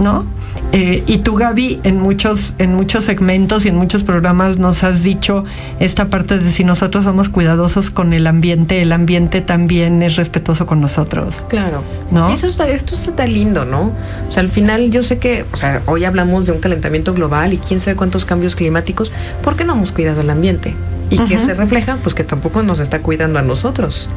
¿no? 0.03 0.25
Eh, 0.73 1.03
y 1.07 1.19
tú, 1.19 1.35
Gaby, 1.35 1.81
en 1.85 2.01
muchos, 2.01 2.55
en 2.59 2.75
muchos 2.75 3.05
segmentos 3.05 3.65
y 3.65 3.69
en 3.69 3.77
muchos 3.77 4.03
programas 4.03 4.59
nos 4.59 4.85
has 4.85 5.03
dicho 5.03 5.45
esta 5.81 6.09
parte 6.09 6.39
de 6.39 6.51
si 6.51 6.65
nosotros 6.65 7.05
somos 7.05 7.29
cuidadosos 7.29 7.91
con 7.91 8.13
el 8.13 8.27
ambiente, 8.27 8.83
el 8.83 8.93
ambiente 8.93 9.41
también 9.41 10.03
es 10.03 10.17
respetuoso 10.17 10.67
con 10.67 10.81
nosotros. 10.81 11.43
Claro. 11.49 11.83
¿No? 12.11 12.31
Eso 12.31 12.47
está, 12.47 12.69
esto 12.69 12.95
está 12.95 13.27
lindo, 13.27 13.65
¿no? 13.65 13.93
O 14.29 14.33
sea, 14.33 14.43
al 14.43 14.49
final 14.49 14.91
yo 14.91 15.03
sé 15.03 15.19
que, 15.19 15.45
o 15.53 15.57
sea, 15.57 15.83
hoy 15.87 16.05
hablamos 16.05 16.47
de 16.47 16.53
un 16.53 16.59
calentamiento 16.59 17.15
global 17.15 17.53
y 17.53 17.59
quién 17.59 17.81
sabe 17.81 17.97
cuántos 17.97 18.25
cambios 18.25 18.55
climáticos. 18.55 19.13
¿Por 19.43 19.57
qué 19.57 19.65
no 19.65 19.75
hemos 19.75 19.93
cuidado 19.93 20.21
el 20.21 20.31
ambiente? 20.31 20.75
¿Y 21.13 21.19
que 21.19 21.39
se 21.39 21.55
refleja? 21.55 21.99
Pues 22.03 22.15
que 22.15 22.25
tampoco 22.25 22.63
nos 22.63 22.81
está 22.81 23.01
cuidando 23.01 23.39
a 23.39 23.43
nosotros. 23.43 24.09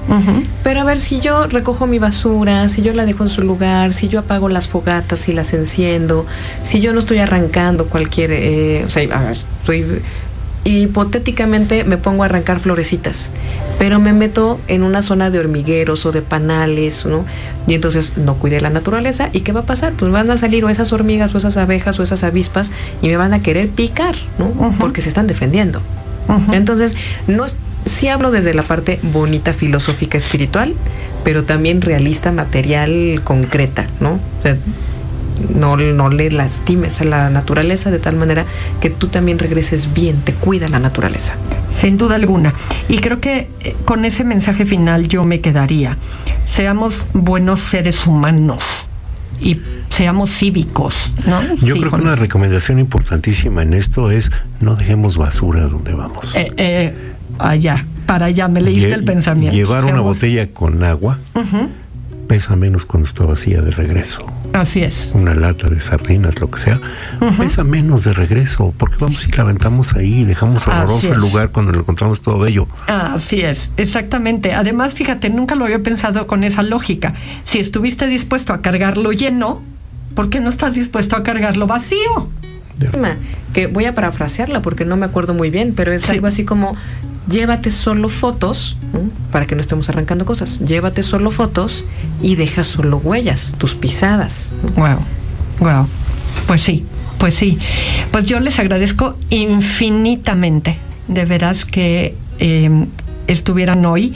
Pero 0.63 0.81
a 0.81 0.83
ver, 0.83 0.99
si 0.99 1.19
yo 1.19 1.47
recojo 1.47 1.87
mi 1.87 1.99
basura, 1.99 2.69
si 2.69 2.81
yo 2.81 2.93
la 2.93 3.05
dejo 3.05 3.23
en 3.23 3.29
su 3.29 3.41
lugar, 3.41 3.93
si 3.93 4.07
yo 4.07 4.19
apago 4.19 4.49
las 4.49 4.67
fogatas 4.67 5.27
y 5.27 5.33
las 5.33 5.53
enciendo, 5.53 6.25
si 6.61 6.79
yo 6.79 6.93
no 6.93 6.99
estoy 6.99 7.19
arrancando 7.19 7.87
cualquier, 7.87 8.31
eh, 8.31 8.83
o 8.85 8.89
sea, 8.89 9.03
a 9.15 9.23
ver, 9.23 9.37
estoy 9.59 10.01
hipotéticamente 10.65 11.83
me 11.83 11.97
pongo 11.97 12.23
a 12.23 12.25
arrancar 12.25 12.59
florecitas, 12.59 13.31
pero 13.77 13.99
me 13.99 14.13
meto 14.13 14.59
en 14.67 14.81
una 14.81 15.03
zona 15.03 15.29
de 15.29 15.37
hormigueros 15.37 16.07
o 16.07 16.11
de 16.11 16.23
panales, 16.23 17.05
¿no? 17.05 17.23
Y 17.67 17.75
entonces 17.75 18.13
no 18.17 18.35
cuide 18.35 18.59
la 18.61 18.71
naturaleza. 18.71 19.29
¿Y 19.31 19.41
qué 19.41 19.51
va 19.51 19.61
a 19.61 19.65
pasar? 19.65 19.93
Pues 19.93 20.11
van 20.11 20.29
a 20.31 20.37
salir 20.37 20.65
o 20.65 20.69
esas 20.69 20.91
hormigas 20.91 21.33
o 21.35 21.37
esas 21.37 21.57
abejas 21.57 21.99
o 21.99 22.03
esas 22.03 22.23
avispas 22.23 22.71
y 23.01 23.07
me 23.07 23.17
van 23.17 23.33
a 23.33 23.43
querer 23.43 23.69
picar, 23.69 24.15
¿no? 24.39 24.51
Porque 24.79 25.01
se 25.01 25.09
están 25.09 25.27
defendiendo. 25.27 25.81
Entonces, 26.51 26.95
no 27.27 27.45
sí 27.85 28.07
hablo 28.07 28.31
desde 28.31 28.53
la 28.53 28.63
parte 28.63 28.99
bonita, 29.03 29.53
filosófica, 29.53 30.17
espiritual, 30.17 30.73
pero 31.23 31.43
también 31.43 31.81
realista, 31.81 32.31
material, 32.31 33.21
concreta, 33.23 33.87
¿no? 33.99 34.19
no, 35.53 35.77
no 35.77 36.09
le 36.09 36.31
lastimes 36.31 37.01
a 37.01 37.05
la 37.05 37.29
naturaleza 37.29 37.91
de 37.91 37.99
tal 37.99 38.15
manera 38.15 38.45
que 38.81 38.89
tú 38.89 39.07
también 39.07 39.39
regreses 39.39 39.93
bien, 39.93 40.17
te 40.21 40.33
cuida 40.33 40.67
la 40.67 40.79
naturaleza. 40.79 41.35
Sin 41.67 41.97
duda 41.97 42.15
alguna. 42.15 42.53
Y 42.89 42.99
creo 42.99 43.19
que 43.19 43.49
eh, 43.61 43.75
con 43.85 44.05
ese 44.05 44.23
mensaje 44.23 44.65
final 44.65 45.07
yo 45.07 45.23
me 45.23 45.41
quedaría. 45.41 45.97
Seamos 46.47 47.05
buenos 47.13 47.59
seres 47.59 48.05
humanos 48.07 48.87
y 49.41 49.59
seamos 49.89 50.31
cívicos, 50.31 51.11
¿no? 51.25 51.41
Yo 51.57 51.75
creo 51.75 51.91
que 51.91 52.01
una 52.01 52.15
recomendación 52.15 52.79
importantísima 52.79 53.63
en 53.63 53.73
esto 53.73 54.11
es 54.11 54.31
no 54.59 54.75
dejemos 54.75 55.17
basura 55.17 55.67
donde 55.67 55.93
vamos. 55.93 56.35
Eh, 56.35 56.51
eh, 56.57 56.93
allá, 57.39 57.85
para 58.05 58.27
allá, 58.27 58.47
me 58.47 58.61
leíste 58.61 58.93
el 58.93 59.03
pensamiento. 59.03 59.55
Llevar 59.55 59.85
una 59.85 60.01
botella 60.01 60.47
con 60.47 60.83
agua 60.83 61.19
pesa 62.27 62.55
menos 62.55 62.85
cuando 62.85 63.07
está 63.07 63.25
vacía 63.25 63.61
de 63.61 63.71
regreso. 63.71 64.25
Así 64.53 64.81
es. 64.81 65.11
Una 65.13 65.35
lata 65.35 65.67
de 65.67 65.79
sardinas, 65.79 66.39
lo 66.39 66.49
que 66.49 66.59
sea, 66.59 66.79
pesa 67.37 67.63
menos 67.63 68.03
de 68.03 68.13
regreso, 68.13 68.73
porque 68.77 68.95
vamos 68.99 69.27
y 69.27 69.31
la 69.31 69.43
aventamos 69.43 69.93
ahí, 69.95 70.23
dejamos 70.23 70.67
horroroso 70.67 71.13
el 71.13 71.19
lugar 71.19 71.51
cuando 71.51 71.71
lo 71.71 71.79
encontramos 71.81 72.21
todo 72.21 72.39
bello. 72.39 72.67
Así 72.87 73.41
es, 73.41 73.71
exactamente. 73.77 74.53
Además, 74.53 74.93
fíjate, 74.93 75.29
nunca 75.29 75.55
lo 75.55 75.65
había 75.65 75.83
pensado 75.83 76.27
con 76.27 76.43
esa 76.43 76.63
lógica. 76.63 77.13
Si 77.43 77.59
estuviste 77.59 78.07
dispuesto 78.07 78.53
a 78.53 78.61
cargarlo 78.61 79.11
lleno, 79.11 79.61
¿por 80.15 80.29
qué 80.29 80.39
no 80.39 80.49
estás 80.49 80.73
dispuesto 80.73 81.15
a 81.15 81.23
cargarlo 81.23 81.67
vacío? 81.67 82.29
Que 83.53 83.67
voy 83.67 83.85
a 83.85 83.95
parafrasearla 83.95 84.61
porque 84.61 84.85
no 84.85 84.97
me 84.97 85.05
acuerdo 85.05 85.33
muy 85.33 85.49
bien, 85.49 85.73
pero 85.75 85.91
es 85.91 86.09
algo 86.09 86.27
así 86.27 86.43
como 86.43 86.75
llévate 87.27 87.69
solo 87.69 88.09
fotos, 88.09 88.77
para 89.31 89.45
que 89.45 89.55
no 89.55 89.61
estemos 89.61 89.89
arrancando 89.89 90.25
cosas, 90.25 90.59
llévate 90.59 91.03
solo 91.03 91.31
fotos 91.31 91.85
y 92.21 92.35
deja 92.35 92.63
solo 92.63 92.97
huellas, 92.97 93.55
tus 93.57 93.75
pisadas. 93.75 94.53
Wow, 94.75 94.99
wow. 95.59 95.87
Pues 96.47 96.61
sí, 96.61 96.85
pues 97.17 97.35
sí. 97.35 97.57
Pues 98.11 98.25
yo 98.25 98.39
les 98.39 98.59
agradezco 98.59 99.17
infinitamente, 99.29 100.77
de 101.07 101.25
veras 101.25 101.65
que 101.65 102.15
eh, 102.39 102.85
estuvieran 103.27 103.85
hoy 103.85 104.13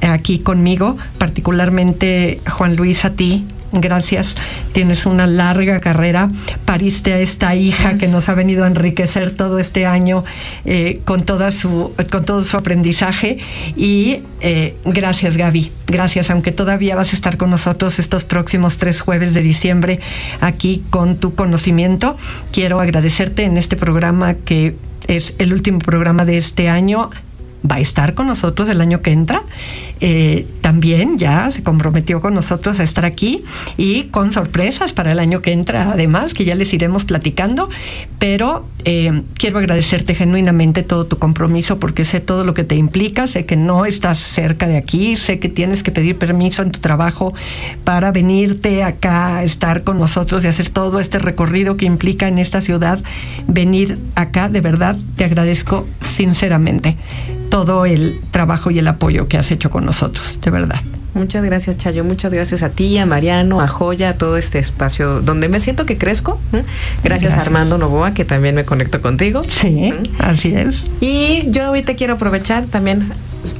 aquí 0.00 0.38
conmigo, 0.38 0.96
particularmente 1.18 2.40
Juan 2.50 2.76
Luis 2.76 3.04
a 3.04 3.10
ti, 3.10 3.44
gracias. 3.72 4.34
Tienes 4.72 5.06
una 5.06 5.26
larga 5.26 5.80
carrera. 5.80 6.30
Pariste 6.64 7.12
a 7.12 7.18
esta 7.18 7.54
hija 7.54 7.98
que 7.98 8.08
nos 8.08 8.28
ha 8.28 8.34
venido 8.34 8.64
a 8.64 8.66
enriquecer 8.66 9.36
todo 9.36 9.58
este 9.58 9.86
año 9.86 10.24
eh, 10.64 11.00
con, 11.04 11.22
toda 11.22 11.50
su, 11.52 11.92
con 12.10 12.24
todo 12.24 12.44
su 12.44 12.56
aprendizaje. 12.56 13.38
Y 13.76 14.22
eh, 14.40 14.74
gracias, 14.84 15.36
Gaby. 15.36 15.72
Gracias, 15.86 16.30
aunque 16.30 16.52
todavía 16.52 16.96
vas 16.96 17.12
a 17.12 17.16
estar 17.16 17.36
con 17.36 17.50
nosotros 17.50 17.98
estos 17.98 18.24
próximos 18.24 18.78
tres 18.78 19.00
jueves 19.00 19.34
de 19.34 19.42
diciembre 19.42 20.00
aquí 20.40 20.82
con 20.90 21.16
tu 21.16 21.34
conocimiento. 21.34 22.16
Quiero 22.52 22.80
agradecerte 22.80 23.44
en 23.44 23.56
este 23.56 23.76
programa 23.76 24.34
que 24.34 24.74
es 25.06 25.34
el 25.38 25.52
último 25.52 25.78
programa 25.80 26.24
de 26.24 26.36
este 26.38 26.68
año 26.68 27.10
va 27.68 27.76
a 27.76 27.80
estar 27.80 28.14
con 28.14 28.26
nosotros 28.26 28.68
el 28.68 28.80
año 28.80 29.02
que 29.02 29.12
entra. 29.12 29.42
Eh, 30.00 30.46
también 30.62 31.18
ya 31.18 31.50
se 31.50 31.62
comprometió 31.62 32.20
con 32.20 32.34
nosotros 32.34 32.80
a 32.80 32.84
estar 32.84 33.04
aquí 33.04 33.44
y 33.76 34.04
con 34.04 34.32
sorpresas 34.32 34.92
para 34.92 35.12
el 35.12 35.18
año 35.18 35.42
que 35.42 35.52
entra, 35.52 35.92
además, 35.92 36.32
que 36.32 36.44
ya 36.44 36.54
les 36.54 36.72
iremos 36.72 37.04
platicando. 37.04 37.68
Pero 38.18 38.66
eh, 38.84 39.22
quiero 39.34 39.58
agradecerte 39.58 40.14
genuinamente 40.14 40.82
todo 40.82 41.06
tu 41.06 41.18
compromiso 41.18 41.78
porque 41.78 42.04
sé 42.04 42.20
todo 42.20 42.44
lo 42.44 42.54
que 42.54 42.64
te 42.64 42.76
implica, 42.76 43.26
sé 43.26 43.44
que 43.46 43.56
no 43.56 43.84
estás 43.84 44.18
cerca 44.18 44.66
de 44.66 44.76
aquí, 44.76 45.16
sé 45.16 45.38
que 45.38 45.48
tienes 45.48 45.82
que 45.82 45.90
pedir 45.90 46.16
permiso 46.16 46.62
en 46.62 46.70
tu 46.70 46.80
trabajo 46.80 47.34
para 47.84 48.10
venirte 48.10 48.82
acá 48.82 49.38
a 49.38 49.44
estar 49.44 49.82
con 49.82 49.98
nosotros 49.98 50.44
y 50.44 50.48
hacer 50.48 50.70
todo 50.70 51.00
este 51.00 51.18
recorrido 51.18 51.76
que 51.76 51.84
implica 51.84 52.28
en 52.28 52.38
esta 52.38 52.60
ciudad. 52.60 53.00
Venir 53.46 53.98
acá, 54.14 54.48
de 54.48 54.60
verdad, 54.60 54.96
te 55.16 55.24
agradezco 55.24 55.86
sinceramente 56.00 56.96
todo 57.50 57.84
el 57.84 58.20
trabajo 58.30 58.70
y 58.70 58.78
el 58.78 58.88
apoyo 58.88 59.28
que 59.28 59.36
has 59.36 59.50
hecho 59.50 59.68
con 59.68 59.84
nosotros, 59.84 60.38
de 60.40 60.50
verdad. 60.50 60.80
Muchas 61.12 61.44
gracias, 61.44 61.76
Chayo. 61.76 62.04
Muchas 62.04 62.32
gracias 62.32 62.62
a 62.62 62.70
ti, 62.70 62.96
a 62.96 63.04
Mariano, 63.04 63.60
a 63.60 63.66
Joya, 63.66 64.10
a 64.10 64.12
todo 64.12 64.36
este 64.36 64.60
espacio 64.60 65.20
donde 65.20 65.48
me 65.48 65.58
siento 65.58 65.84
que 65.84 65.98
crezco. 65.98 66.40
Gracias, 67.02 67.36
a 67.36 67.40
Armando 67.40 67.78
Novoa, 67.78 68.14
que 68.14 68.24
también 68.24 68.54
me 68.54 68.64
conecto 68.64 69.02
contigo. 69.02 69.42
Sí, 69.48 69.90
así 70.18 70.54
es. 70.54 70.86
Y 71.00 71.50
yo 71.50 71.64
ahorita 71.64 71.96
quiero 71.96 72.14
aprovechar 72.14 72.64
también. 72.66 73.12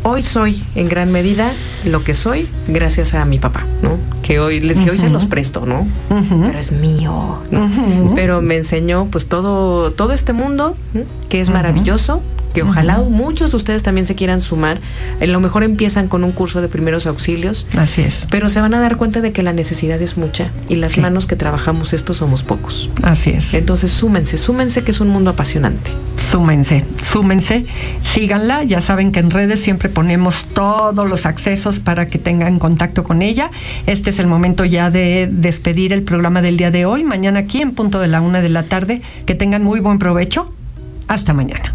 Hoy 0.02 0.22
soy 0.22 0.62
en 0.74 0.88
gran 0.88 1.10
medida 1.10 1.52
lo 1.84 2.04
que 2.04 2.12
soy 2.12 2.48
gracias 2.68 3.14
a 3.14 3.24
mi 3.24 3.38
papá, 3.38 3.64
¿no? 3.82 3.96
Que 4.22 4.38
hoy 4.38 4.60
les 4.60 4.78
que 4.78 4.90
hoy 4.90 4.98
se 4.98 5.08
los 5.08 5.24
presto, 5.24 5.64
¿no? 5.66 5.88
Pero 6.08 6.58
es 6.58 6.70
mío, 6.70 7.38
¿no? 7.50 8.12
Pero 8.14 8.42
me 8.42 8.56
enseñó 8.56 9.06
pues 9.06 9.26
todo 9.26 9.90
todo 9.90 10.12
este 10.12 10.34
mundo 10.34 10.76
que 11.30 11.40
es 11.40 11.50
maravilloso, 11.50 12.22
que 12.52 12.62
ojalá 12.62 12.98
muchos 12.98 13.50
de 13.50 13.56
ustedes 13.56 13.82
también 13.82 14.06
se 14.06 14.14
quieran 14.14 14.40
sumar. 14.40 14.80
A 15.20 15.26
lo 15.26 15.40
mejor 15.40 15.62
empiezan 15.62 16.08
con 16.08 16.24
un 16.24 16.32
curso 16.32 16.60
de 16.60 16.68
primeros 16.68 17.06
auxilios. 17.06 17.66
Así 17.76 18.02
es. 18.02 18.26
Pero 18.30 18.48
se 18.48 18.60
van 18.60 18.74
a 18.74 18.80
dar 18.80 18.96
cuenta 18.96 19.20
de 19.20 19.32
que 19.32 19.42
la 19.42 19.52
necesidad 19.52 20.00
es 20.00 20.16
mucha 20.16 20.50
y 20.68 20.76
las 20.76 20.98
manos 20.98 21.26
que 21.26 21.36
trabajamos 21.36 21.92
esto 21.92 22.14
somos 22.14 22.42
pocos. 22.42 22.90
Así 23.02 23.30
es. 23.30 23.54
Entonces 23.54 23.90
súmense, 23.90 24.36
súmense 24.36 24.82
que 24.82 24.90
es 24.90 25.00
un 25.00 25.08
mundo 25.08 25.30
apasionante. 25.30 25.92
Súmense, 26.30 26.84
súmense, 27.02 27.66
síganla. 28.02 28.62
Ya 28.64 28.80
saben 28.80 29.12
que 29.12 29.20
en 29.20 29.30
redes 29.30 29.60
siempre 29.60 29.88
ponemos 29.88 30.44
todos 30.54 31.08
los 31.08 31.26
accesos 31.26 31.80
para 31.80 32.08
que 32.08 32.18
tengan 32.18 32.58
contacto 32.58 33.04
con 33.04 33.22
ella. 33.22 33.50
Este 33.86 34.10
es 34.10 34.18
el 34.18 34.26
momento 34.26 34.64
ya 34.64 34.90
de 34.90 35.28
despedir 35.30 35.92
el 35.92 36.02
programa 36.02 36.42
del 36.42 36.56
día 36.56 36.70
de 36.70 36.86
hoy. 36.86 37.04
Mañana 37.04 37.40
aquí 37.40 37.60
en 37.60 37.72
punto 37.72 38.00
de 38.00 38.08
la 38.08 38.20
una 38.20 38.40
de 38.40 38.48
la 38.48 38.64
tarde. 38.64 39.02
Que 39.26 39.34
tengan 39.34 39.64
muy 39.64 39.80
buen 39.80 39.98
provecho. 39.98 40.52
Hasta 41.08 41.32
mañana. 41.32 41.74